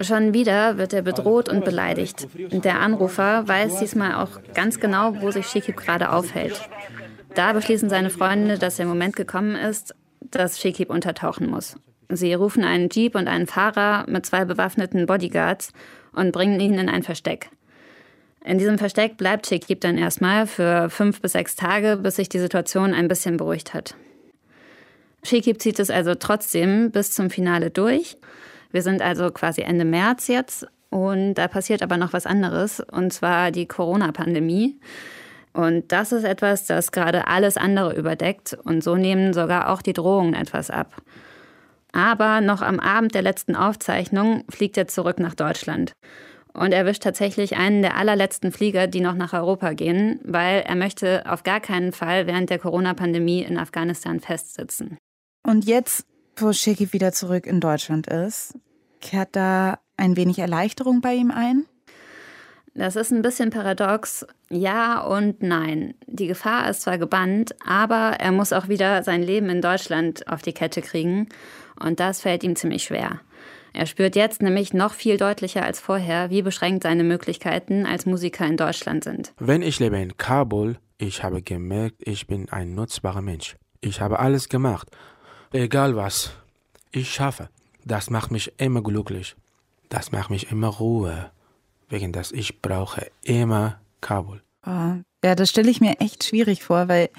Schon 0.00 0.32
wieder 0.32 0.78
wird 0.78 0.92
er 0.92 1.02
bedroht 1.02 1.48
und 1.48 1.64
beleidigt. 1.64 2.28
Der 2.34 2.80
Anrufer 2.80 3.48
weiß 3.48 3.80
diesmal 3.80 4.14
auch 4.14 4.40
ganz 4.54 4.78
genau, 4.78 5.20
wo 5.20 5.30
sich 5.30 5.46
Shekib 5.46 5.76
gerade 5.76 6.10
aufhält. 6.10 6.68
Da 7.34 7.52
beschließen 7.52 7.88
seine 7.88 8.10
Freunde, 8.10 8.58
dass 8.58 8.76
der 8.76 8.86
Moment 8.86 9.16
gekommen 9.16 9.56
ist, 9.56 9.94
dass 10.20 10.60
Shekib 10.60 10.90
untertauchen 10.90 11.50
muss. 11.50 11.76
Sie 12.08 12.32
rufen 12.34 12.62
einen 12.62 12.90
Jeep 12.90 13.16
und 13.16 13.26
einen 13.26 13.46
Fahrer 13.46 14.04
mit 14.08 14.24
zwei 14.24 14.44
bewaffneten 14.44 15.06
Bodyguards 15.06 15.72
und 16.12 16.32
bringen 16.32 16.60
ihn 16.60 16.74
in 16.74 16.88
ein 16.88 17.02
Versteck. 17.02 17.50
In 18.46 18.58
diesem 18.58 18.76
Versteck 18.76 19.16
bleibt 19.16 19.46
Shekib 19.46 19.80
dann 19.80 19.96
erstmal 19.96 20.46
für 20.46 20.90
fünf 20.90 21.22
bis 21.22 21.32
sechs 21.32 21.56
Tage, 21.56 21.96
bis 21.96 22.16
sich 22.16 22.28
die 22.28 22.38
Situation 22.38 22.92
ein 22.92 23.08
bisschen 23.08 23.38
beruhigt 23.38 23.72
hat. 23.72 23.94
Shekib 25.22 25.62
zieht 25.62 25.78
es 25.78 25.88
also 25.88 26.14
trotzdem 26.14 26.90
bis 26.90 27.12
zum 27.12 27.30
Finale 27.30 27.70
durch. 27.70 28.18
Wir 28.70 28.82
sind 28.82 29.00
also 29.00 29.30
quasi 29.30 29.62
Ende 29.62 29.86
März 29.86 30.28
jetzt 30.28 30.66
und 30.90 31.34
da 31.34 31.48
passiert 31.48 31.82
aber 31.82 31.96
noch 31.96 32.12
was 32.12 32.26
anderes, 32.26 32.80
und 32.80 33.14
zwar 33.14 33.50
die 33.50 33.66
Corona-Pandemie. 33.66 34.78
Und 35.54 35.90
das 35.90 36.12
ist 36.12 36.24
etwas, 36.24 36.66
das 36.66 36.92
gerade 36.92 37.26
alles 37.28 37.56
andere 37.56 37.94
überdeckt 37.96 38.58
und 38.64 38.84
so 38.84 38.96
nehmen 38.96 39.32
sogar 39.32 39.70
auch 39.70 39.80
die 39.80 39.94
Drohungen 39.94 40.34
etwas 40.34 40.68
ab. 40.68 40.94
Aber 41.92 42.42
noch 42.42 42.60
am 42.60 42.78
Abend 42.78 43.14
der 43.14 43.22
letzten 43.22 43.56
Aufzeichnung 43.56 44.44
fliegt 44.50 44.76
er 44.76 44.88
zurück 44.88 45.18
nach 45.18 45.34
Deutschland 45.34 45.94
und 46.54 46.72
erwischt 46.72 47.02
tatsächlich 47.02 47.56
einen 47.56 47.82
der 47.82 47.96
allerletzten 47.96 48.52
Flieger, 48.52 48.86
die 48.86 49.00
noch 49.00 49.14
nach 49.14 49.32
Europa 49.32 49.72
gehen, 49.72 50.20
weil 50.24 50.60
er 50.60 50.76
möchte 50.76 51.24
auf 51.26 51.42
gar 51.42 51.60
keinen 51.60 51.92
Fall 51.92 52.26
während 52.26 52.48
der 52.48 52.58
Corona-Pandemie 52.58 53.42
in 53.42 53.58
Afghanistan 53.58 54.20
festsitzen. 54.20 54.96
Und 55.42 55.66
jetzt, 55.66 56.06
wo 56.36 56.52
Sheki 56.52 56.92
wieder 56.92 57.12
zurück 57.12 57.46
in 57.46 57.60
Deutschland 57.60 58.06
ist, 58.06 58.54
kehrt 59.00 59.36
da 59.36 59.78
ein 59.96 60.16
wenig 60.16 60.38
Erleichterung 60.38 61.00
bei 61.00 61.14
ihm 61.14 61.30
ein? 61.30 61.66
Das 62.74 62.96
ist 62.96 63.12
ein 63.12 63.22
bisschen 63.22 63.50
paradox. 63.50 64.26
Ja 64.50 65.00
und 65.02 65.42
nein. 65.42 65.94
Die 66.06 66.26
Gefahr 66.26 66.68
ist 66.68 66.82
zwar 66.82 66.98
gebannt, 66.98 67.54
aber 67.64 68.16
er 68.18 68.32
muss 68.32 68.52
auch 68.52 68.68
wieder 68.68 69.02
sein 69.04 69.22
Leben 69.22 69.48
in 69.48 69.60
Deutschland 69.60 70.26
auf 70.28 70.42
die 70.42 70.52
Kette 70.52 70.82
kriegen. 70.82 71.28
Und 71.78 72.00
das 72.00 72.20
fällt 72.20 72.42
ihm 72.42 72.56
ziemlich 72.56 72.84
schwer. 72.84 73.20
Er 73.74 73.86
spürt 73.86 74.14
jetzt 74.14 74.40
nämlich 74.40 74.72
noch 74.72 74.94
viel 74.94 75.16
deutlicher 75.16 75.64
als 75.64 75.80
vorher, 75.80 76.30
wie 76.30 76.42
beschränkt 76.42 76.84
seine 76.84 77.02
Möglichkeiten 77.02 77.86
als 77.86 78.06
Musiker 78.06 78.46
in 78.46 78.56
Deutschland 78.56 79.02
sind. 79.02 79.34
Wenn 79.40 79.62
ich 79.62 79.80
lebe 79.80 79.98
in 79.98 80.16
Kabul, 80.16 80.78
ich 80.96 81.24
habe 81.24 81.42
gemerkt, 81.42 81.96
ich 81.98 82.28
bin 82.28 82.48
ein 82.50 82.76
nutzbarer 82.76 83.20
Mensch. 83.20 83.56
Ich 83.80 84.00
habe 84.00 84.20
alles 84.20 84.48
gemacht, 84.48 84.88
egal 85.52 85.96
was. 85.96 86.30
Ich 86.92 87.12
schaffe. 87.12 87.48
Das 87.84 88.10
macht 88.10 88.30
mich 88.30 88.52
immer 88.58 88.80
glücklich. 88.80 89.34
Das 89.88 90.12
macht 90.12 90.30
mich 90.30 90.52
immer 90.52 90.68
Ruhe. 90.68 91.32
Wegen 91.88 92.12
das 92.12 92.30
ich 92.30 92.62
brauche 92.62 93.08
immer 93.24 93.80
Kabul. 94.00 94.40
Oh, 94.64 94.94
ja, 95.24 95.34
das 95.34 95.50
stelle 95.50 95.70
ich 95.70 95.80
mir 95.80 95.98
echt 95.98 96.22
schwierig 96.22 96.62
vor, 96.62 96.86
weil 96.86 97.10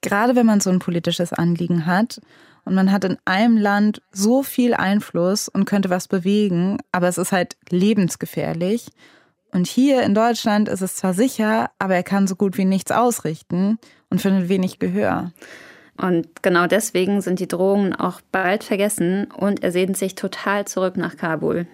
gerade 0.00 0.34
wenn 0.34 0.46
man 0.46 0.60
so 0.60 0.70
ein 0.70 0.80
politisches 0.80 1.32
Anliegen 1.32 1.86
hat 1.86 2.20
und 2.64 2.74
man 2.74 2.92
hat 2.92 3.04
in 3.04 3.18
einem 3.24 3.56
Land 3.56 4.02
so 4.12 4.42
viel 4.42 4.74
Einfluss 4.74 5.48
und 5.48 5.64
könnte 5.64 5.90
was 5.90 6.08
bewegen, 6.08 6.78
aber 6.92 7.08
es 7.08 7.18
ist 7.18 7.32
halt 7.32 7.56
lebensgefährlich. 7.68 8.88
Und 9.52 9.66
hier 9.66 10.02
in 10.02 10.14
Deutschland 10.14 10.68
ist 10.68 10.80
es 10.80 10.96
zwar 10.96 11.14
sicher, 11.14 11.70
aber 11.78 11.94
er 11.94 12.02
kann 12.02 12.26
so 12.26 12.36
gut 12.36 12.56
wie 12.56 12.64
nichts 12.64 12.92
ausrichten 12.92 13.78
und 14.08 14.20
findet 14.20 14.48
wenig 14.48 14.78
Gehör. 14.78 15.32
Und 15.96 16.42
genau 16.42 16.66
deswegen 16.66 17.20
sind 17.20 17.40
die 17.40 17.48
Drohungen 17.48 17.94
auch 17.94 18.20
bald 18.32 18.64
vergessen 18.64 19.26
und 19.30 19.62
er 19.62 19.72
sehnt 19.72 19.96
sich 19.96 20.14
total 20.14 20.66
zurück 20.66 20.96
nach 20.96 21.16
Kabul. 21.16 21.66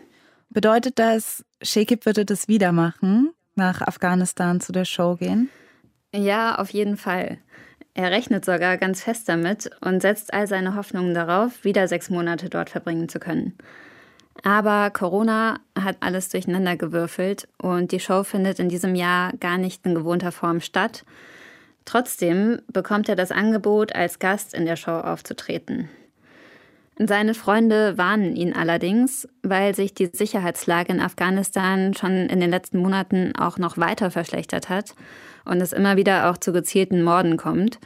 Bedeutet 0.51 0.99
das, 0.99 1.45
Shekib 1.63 2.07
würde 2.07 2.25
das 2.25 2.49
wieder 2.49 2.73
machen, 2.73 3.31
nach 3.55 3.83
Afghanistan 3.83 4.61
zu 4.61 4.73
der 4.73 4.85
Show 4.85 5.17
gehen? 5.17 5.51
Ja, 6.15 6.57
auf 6.57 6.71
jeden 6.71 6.97
Fall. 6.97 7.39
Er 7.99 8.11
rechnet 8.11 8.45
sogar 8.45 8.77
ganz 8.77 9.03
fest 9.03 9.27
damit 9.27 9.71
und 9.81 10.03
setzt 10.03 10.35
all 10.35 10.47
seine 10.47 10.77
Hoffnungen 10.77 11.15
darauf, 11.15 11.65
wieder 11.65 11.89
sechs 11.89 12.11
Monate 12.11 12.51
dort 12.51 12.69
verbringen 12.69 13.09
zu 13.09 13.19
können. 13.19 13.57
Aber 14.43 14.91
Corona 14.91 15.61
hat 15.75 15.97
alles 16.01 16.29
durcheinander 16.29 16.77
gewürfelt 16.77 17.49
und 17.57 17.93
die 17.93 18.01
Show 18.01 18.23
findet 18.23 18.59
in 18.59 18.69
diesem 18.69 18.97
Jahr 18.97 19.33
gar 19.41 19.57
nicht 19.57 19.87
in 19.87 19.95
gewohnter 19.95 20.31
Form 20.31 20.61
statt. 20.61 21.07
Trotzdem 21.87 22.61
bekommt 22.71 23.09
er 23.09 23.17
das 23.17 23.33
Angebot, 23.33 23.95
als 23.95 24.19
Gast 24.19 24.53
in 24.53 24.67
der 24.67 24.77
Show 24.77 24.99
aufzutreten. 24.99 25.89
Seine 26.99 27.33
Freunde 27.33 27.97
warnen 27.97 28.37
ihn 28.37 28.53
allerdings, 28.53 29.27
weil 29.43 29.75
sich 29.75 29.95
die 29.95 30.11
Sicherheitslage 30.13 30.93
in 30.93 31.01
Afghanistan 31.01 31.95
schon 31.95 32.29
in 32.29 32.41
den 32.41 32.51
letzten 32.51 32.79
Monaten 32.79 33.35
auch 33.37 33.57
noch 33.57 33.79
weiter 33.79 34.11
verschlechtert 34.11 34.69
hat 34.69 34.95
und 35.47 35.61
es 35.61 35.73
immer 35.73 35.97
wieder 35.97 36.31
auch 36.31 36.37
zu 36.37 36.53
gezielten 36.53 37.03
Morden 37.03 37.37
kommt. 37.37 37.79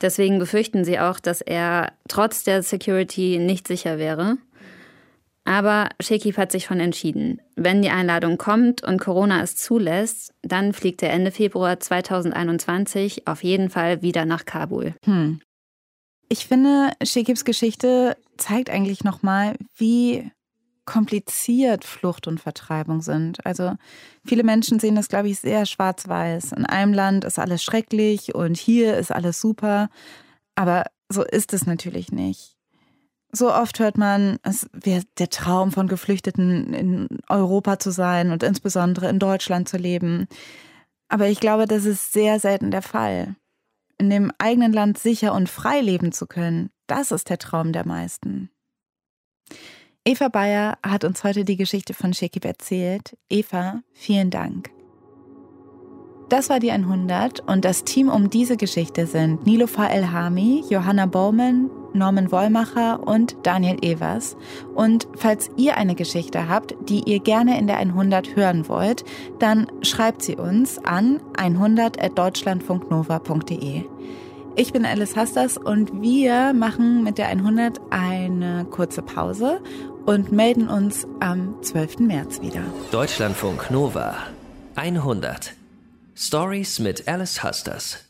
Deswegen 0.00 0.38
befürchten 0.38 0.84
sie 0.84 0.98
auch, 0.98 1.20
dass 1.20 1.40
er 1.40 1.92
trotz 2.08 2.44
der 2.44 2.62
Security 2.62 3.38
nicht 3.38 3.66
sicher 3.66 3.98
wäre. 3.98 4.36
Aber 5.44 5.88
Shekib 5.98 6.36
hat 6.36 6.52
sich 6.52 6.66
schon 6.66 6.78
entschieden. 6.78 7.40
Wenn 7.56 7.80
die 7.80 7.88
Einladung 7.88 8.36
kommt 8.36 8.82
und 8.82 9.00
Corona 9.00 9.42
es 9.42 9.56
zulässt, 9.56 10.34
dann 10.42 10.74
fliegt 10.74 11.02
er 11.02 11.10
Ende 11.10 11.30
Februar 11.30 11.80
2021 11.80 13.26
auf 13.26 13.42
jeden 13.42 13.70
Fall 13.70 14.02
wieder 14.02 14.26
nach 14.26 14.44
Kabul. 14.44 14.94
Hm. 15.06 15.40
Ich 16.28 16.46
finde, 16.46 16.90
Shekibs 17.02 17.46
Geschichte 17.46 18.18
zeigt 18.36 18.68
eigentlich 18.68 19.04
nochmal, 19.04 19.54
wie 19.74 20.30
kompliziert 20.88 21.84
Flucht 21.84 22.26
und 22.26 22.40
Vertreibung 22.40 23.02
sind. 23.02 23.44
Also 23.44 23.74
viele 24.24 24.42
Menschen 24.42 24.80
sehen 24.80 24.94
das, 24.94 25.08
glaube 25.08 25.28
ich, 25.28 25.38
sehr 25.38 25.66
schwarz-weiß. 25.66 26.52
In 26.52 26.64
einem 26.64 26.94
Land 26.94 27.26
ist 27.26 27.38
alles 27.38 27.62
schrecklich 27.62 28.34
und 28.34 28.56
hier 28.56 28.96
ist 28.96 29.12
alles 29.12 29.38
super. 29.38 29.90
Aber 30.54 30.84
so 31.10 31.22
ist 31.22 31.52
es 31.52 31.66
natürlich 31.66 32.10
nicht. 32.10 32.56
So 33.30 33.52
oft 33.52 33.78
hört 33.80 33.98
man, 33.98 34.38
es 34.42 34.66
wäre 34.72 35.02
der 35.18 35.28
Traum 35.28 35.72
von 35.72 35.88
Geflüchteten 35.88 36.72
in 36.72 37.08
Europa 37.28 37.78
zu 37.78 37.90
sein 37.90 38.30
und 38.30 38.42
insbesondere 38.42 39.10
in 39.10 39.18
Deutschland 39.18 39.68
zu 39.68 39.76
leben. 39.76 40.26
Aber 41.08 41.28
ich 41.28 41.38
glaube, 41.38 41.66
das 41.66 41.84
ist 41.84 42.14
sehr 42.14 42.40
selten 42.40 42.70
der 42.70 42.82
Fall. 42.82 43.36
In 43.98 44.08
dem 44.08 44.32
eigenen 44.38 44.72
Land 44.72 44.96
sicher 44.96 45.34
und 45.34 45.50
frei 45.50 45.82
leben 45.82 46.12
zu 46.12 46.26
können, 46.26 46.70
das 46.86 47.10
ist 47.10 47.28
der 47.28 47.36
Traum 47.36 47.74
der 47.74 47.86
meisten. 47.86 48.48
Eva 50.08 50.28
Bayer 50.28 50.78
hat 50.82 51.04
uns 51.04 51.22
heute 51.22 51.44
die 51.44 51.58
Geschichte 51.58 51.92
von 51.92 52.14
Shekib 52.14 52.46
erzählt. 52.46 53.14
Eva, 53.28 53.82
vielen 53.92 54.30
Dank. 54.30 54.70
Das 56.30 56.48
war 56.48 56.60
die 56.60 56.70
100 56.70 57.40
und 57.40 57.66
das 57.66 57.84
Team 57.84 58.08
um 58.08 58.30
diese 58.30 58.56
Geschichte 58.56 59.06
sind 59.06 59.44
Nilofa 59.44 59.86
Elhami, 59.86 60.64
Johanna 60.70 61.04
Bowman, 61.04 61.68
Norman 61.92 62.32
Wollmacher 62.32 63.06
und 63.06 63.36
Daniel 63.42 63.84
Evers. 63.84 64.34
Und 64.74 65.06
falls 65.14 65.50
ihr 65.58 65.76
eine 65.76 65.94
Geschichte 65.94 66.48
habt, 66.48 66.74
die 66.88 67.02
ihr 67.04 67.20
gerne 67.20 67.58
in 67.58 67.66
der 67.66 67.76
100 67.76 68.34
hören 68.34 68.66
wollt, 68.66 69.04
dann 69.40 69.66
schreibt 69.82 70.22
sie 70.22 70.36
uns 70.36 70.78
an 70.78 71.20
100.deutschlandfunknova.de. 71.36 73.84
Ich 74.60 74.72
bin 74.72 74.84
Alice 74.84 75.14
Hastas 75.14 75.56
und 75.56 76.02
wir 76.02 76.52
machen 76.52 77.04
mit 77.04 77.16
der 77.16 77.28
100 77.28 77.80
eine 77.90 78.64
kurze 78.64 79.02
Pause 79.02 79.60
und 80.08 80.32
melden 80.32 80.68
uns 80.68 81.06
am 81.20 81.62
12. 81.62 81.98
März 81.98 82.40
wieder. 82.40 82.62
Deutschlandfunk 82.90 83.70
Nova 83.70 84.16
100 84.74 85.52
Stories 86.16 86.78
mit 86.78 87.06
Alice 87.06 87.42
Hastas. 87.42 88.07